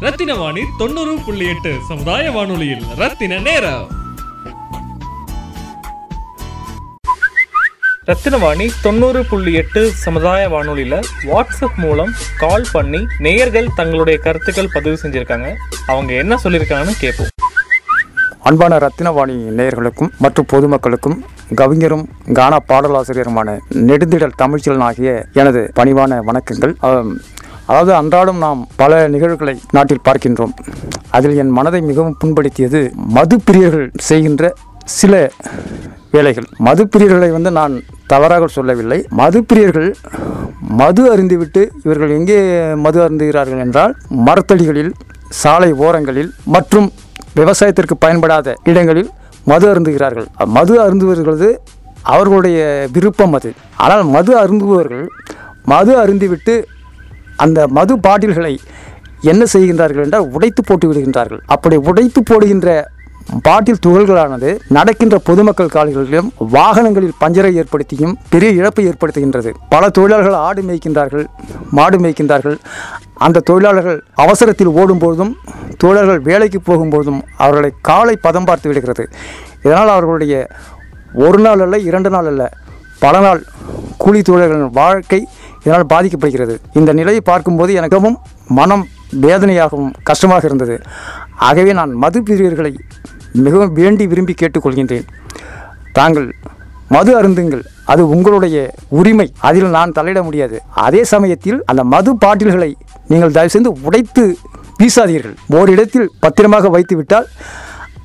ரத்தின 0.00 0.34
வாணி 0.34 0.60
தொண்ணூறு 0.78 1.14
புள்ளி 1.26 1.46
எட்டு 1.48 1.74
சமுதாய 1.88 2.30
வானொலியில் 2.30 2.84
ரத்தின 2.96 3.38
நேரம். 3.38 3.86
ரத்தினவாணி 8.08 8.66
தொண்ணூறு 8.84 9.20
புள்ளி 9.30 9.52
எட்டு 9.60 9.80
சமுதாய 10.02 10.42
வானொலியில் 10.52 10.94
வாட்ஸ்அப் 11.30 11.74
மூலம் 11.82 12.12
கால் 12.42 12.64
பண்ணி 12.72 13.00
நேயர்கள் 13.24 13.68
தங்களுடைய 13.78 14.16
கருத்துக்கள் 14.26 14.70
பதிவு 14.74 14.96
செஞ்சுருக்காங்க. 15.02 15.48
அவங்க 15.86 16.12
என்ன 16.22 16.38
சொல்லியிருக்காங்கன்னு 16.44 16.94
கேட்போம் 17.02 17.28
அன்பான 18.50 18.78
ரத்தினவாணி 18.84 19.36
நேயர்களுக்கும் 19.58 20.10
மற்றும் 20.24 20.48
பொதுமக்களுக்கும் 20.52 21.18
கவிஞரும் 21.60 22.06
கானா 22.38 22.60
பாடலாசிரியருமான 22.70 23.58
நெடுந்திடல் 23.90 24.38
தமிழ்ச்செல்வன் 24.42 24.86
ஆகிய 24.88 25.12
எனது 25.42 25.62
பணிவான 25.80 26.20
வணக்கங்கள். 26.30 26.74
அதாவது 27.66 27.94
அன்றாடம் 28.00 28.42
நாம் 28.46 28.66
பல 28.82 29.02
நிகழ்வுகளை 29.16 29.56
நாட்டில் 29.78 30.04
பார்க்கின்றோம். 30.08 30.56
அதில் 31.18 31.38
என் 31.44 31.54
மனதை 31.60 31.82
மிகவும் 31.90 32.18
புண்படுத்தியது 32.24 32.82
மது 33.18 33.38
பிரியர்கள் 33.50 33.88
செய்கின்ற 34.10 34.54
சில 34.98 35.14
வேலைகள். 36.14 36.46
மது 36.66 36.82
பிரியர்களை 36.92 37.28
வந்து 37.36 37.50
நான் 37.58 37.74
தவறாக 38.12 38.46
சொல்லவில்லை. 38.56 38.98
மது 39.20 39.38
பிரியர்கள் 39.50 39.90
மது 40.80 41.02
அருந்திவிட்டு 41.12 41.62
இவர்கள் 41.84 42.14
எங்கே 42.16 42.38
மது 42.84 42.98
அருந்துகிறார்கள் 43.04 43.62
என்றால் 43.64 43.92
மரத்தடிகளில் 44.28 44.92
சாலை 45.42 45.70
ஓரங்களில் 45.86 46.30
மற்றும் 46.54 46.88
விவசாயத்திற்கு 47.38 47.96
பயன்படாத 48.04 48.54
இடங்களில் 48.70 49.10
மது 49.50 49.66
அருந்துகிறார்கள். 49.72 50.28
மது 50.56 50.74
அருந்துவர்களது 50.84 51.48
அவர்களுடைய 52.12 52.58
விருப்பம் 52.94 53.34
அது. 53.38 53.50
ஆனால் 53.84 54.04
மது 54.16 54.32
அருந்துபவர்கள் 54.42 55.06
மது 55.72 55.92
அருந்திவிட்டு 56.02 56.54
அந்த 57.44 57.60
மது 57.78 57.94
பாட்டில்களை 58.06 58.54
என்ன 59.30 59.42
செய்கின்றார்கள் 59.52 60.04
என்றால் 60.06 60.26
உடைத்து 60.36 60.62
போட்டு 60.68 60.86
விடுகின்றார்கள். 60.88 61.40
அப்படி 61.54 61.76
உடைத்து 61.90 62.20
போடுகின்ற 62.30 62.68
பாட்டில் 63.46 63.80
துகள்களானது 63.86 64.50
நடக்கின்ற 64.76 65.18
பொதுமக்கள் 65.18 65.72
கால்களிலும் 65.74 66.32
வாகனங்களில் 66.54 67.18
பஞ்சரை 67.20 67.50
ஏற்படுத்தியும் 67.60 68.14
பெரிய 68.32 68.50
இழப்பை 68.52 68.84
ஏற்படுத்துகின்றது. 68.88 69.50
பல 69.68 69.90
தொழிலாளர்கள் 69.90 70.38
ஆடு 70.46 70.62
மேய்க்கின்றார்கள் 70.62 71.26
மாடு 71.70 71.98
மேய்க்கின்றார்கள். 71.98 72.58
அந்த 73.14 73.40
தொழிலாளர்கள் 73.40 74.04
அவசரத்தில் 74.14 74.72
ஓடும்போதும் 74.80 75.32
தொழிலாளர்கள் 75.76 76.20
வேலைக்கு 76.20 76.60
போகும்போதும் 76.66 77.20
அவர்களை 77.36 77.72
காலை 77.80 78.16
பதம் 78.16 78.44
பார்த்து 78.44 78.68
விடுகிறது. 78.68 79.08
இதனால் 79.62 79.88
அவர்களுடைய 79.88 80.46
ஒரு 81.14 81.38
நாள் 81.38 81.60
அல்ல 81.60 81.78
இரண்டு 81.78 82.10
நாள் 82.10 82.26
அல்ல 82.26 82.42
பல 82.98 83.20
நாள் 83.20 83.42
கூலி 83.96 84.22
தொழிலாளர்களின் 84.22 84.78
வாழ்க்கை 84.82 85.28
இதனால் 85.64 85.90
பாதிக்கப்படுகிறது. 85.94 86.56
இந்த 86.72 86.92
நிலையை 86.92 87.20
பார்க்கும்போது 87.20 87.72
எனக்கவும் 87.80 88.16
மனம் 88.46 88.86
வேதனையாகவும் 89.20 89.92
கஷ்டமாக 90.02 90.46
இருந்தது. 90.46 90.80
ஆகவே 91.36 91.72
நான் 91.72 91.92
மது 91.92 92.22
பிரியர்களை 92.28 92.72
மிகவும் 93.32 93.72
வேண்டி 93.72 94.06
விரும்பி 94.06 94.34
கேட்டுக்கொள்கின்றேன். 94.40 95.06
தாங்கள் 95.92 96.34
மது 96.88 97.22
அருந்துங்கள். 97.22 97.62
அது 97.92 98.08
உங்களுடைய 98.08 98.56
உரிமை. 98.88 99.32
அதில் 99.48 99.74
நான் 99.76 99.92
தலையிட 99.98 100.22
முடியாது. 100.22 100.62
அதே 100.86 101.04
சமயத்தில் 101.04 101.62
அந்த 101.64 101.84
மது 101.84 102.10
பாட்டில்களை 102.24 102.70
நீங்கள் 103.08 103.32
தயவு 103.32 103.52
செய்து 103.54 103.72
உடைத்து 103.82 104.36
வீசாதீர்கள். 104.80 105.36
ஓரிடத்தில் 105.58 106.10
பத்திரமாக 106.20 106.68
வைத்துவிட்டால் 106.68 107.26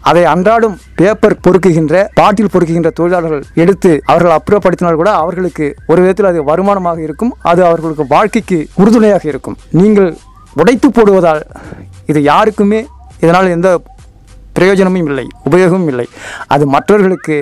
அதை 0.09 0.23
அன்றாடம் 0.31 0.77
பேப்பர் 0.95 1.39
பொறுக்குகின்ற 1.45 2.07
பாட்டில் 2.13 2.51
பொறுக்குகின்ற 2.53 2.89
தொழிலாளர்கள் 2.89 3.43
எடுத்து 3.53 4.01
அவர்கள் 4.05 4.35
அப்புறப்படுத்தினால் 4.37 4.99
கூட 5.01 5.11
அவர்களுக்கு 5.11 5.75
ஒரு 5.87 6.01
விதத்தில் 6.01 6.29
அது 6.31 6.43
வருமானமாக 6.43 6.99
இருக்கும். 7.01 7.35
அது 7.41 7.65
அவர்களுக்கு 7.65 8.05
வாழ்க்கைக்கு 8.07 8.67
உறுதுணையாக 8.75 9.27
இருக்கும். 9.33 9.57
நீங்கள் 9.71 10.17
உடைத்து 10.61 10.89
போடுவதால் 10.89 11.41
இது 12.05 12.21
யாருக்குமே 12.21 12.85
இதனால் 13.19 13.53
எந்த 13.57 13.69
பிரயோஜனமும் 14.57 15.07
இல்லை 15.11 15.25
உபயோகமும் 15.49 15.89
இல்லை. 15.93 16.07
அது 16.53 16.63
மற்றவர்களுக்கு 16.75 17.37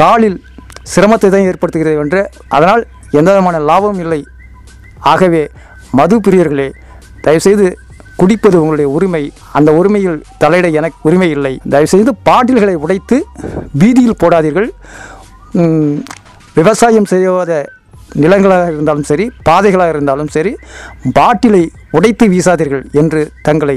காலில் 0.00 0.38
சிரமத்தை 0.92 1.28
தான் 1.34 1.46
ஏற்படுத்துகிறது 1.50 1.98
என்று 2.04 2.20
அதனால் 2.56 2.82
எந்த 3.18 3.28
விதமான 3.32 3.58
லாபமும் 3.70 4.02
இல்லை. 4.04 4.20
ஆகவே 5.12 5.42
மது 5.98 6.16
பிரியர்களே 6.26 6.68
தயவுசெய்து 7.24 7.66
குடிப்பது 8.20 8.56
உங்களுடைய 8.62 8.88
உரிமை. 8.96 9.22
அந்த 9.58 9.70
உரிமையில் 9.80 10.20
தலையிட 10.42 10.68
எனக்கு 10.78 10.98
உரிமை 11.08 11.28
இல்லை. 11.36 11.52
தயவுசெய்து 11.72 12.12
பாட்டில்களை 12.28 12.74
உடைத்து 12.84 13.16
வீதியில் 13.82 14.20
போடாதீர்கள். 14.22 14.70
விவசாயம் 16.58 17.10
செய்யாத 17.12 17.52
நிலங்களாக 18.22 18.66
இருந்தாலும் 18.74 19.08
சரி 19.10 19.24
பாதைகளாக 19.48 19.92
இருந்தாலும் 19.94 20.30
சரி 20.36 20.52
பாட்டிலை 21.18 21.62
உடைத்து 21.96 22.26
வீசாதீர்கள் 22.34 22.84
என்று 23.00 23.20
தங்களை 23.48 23.76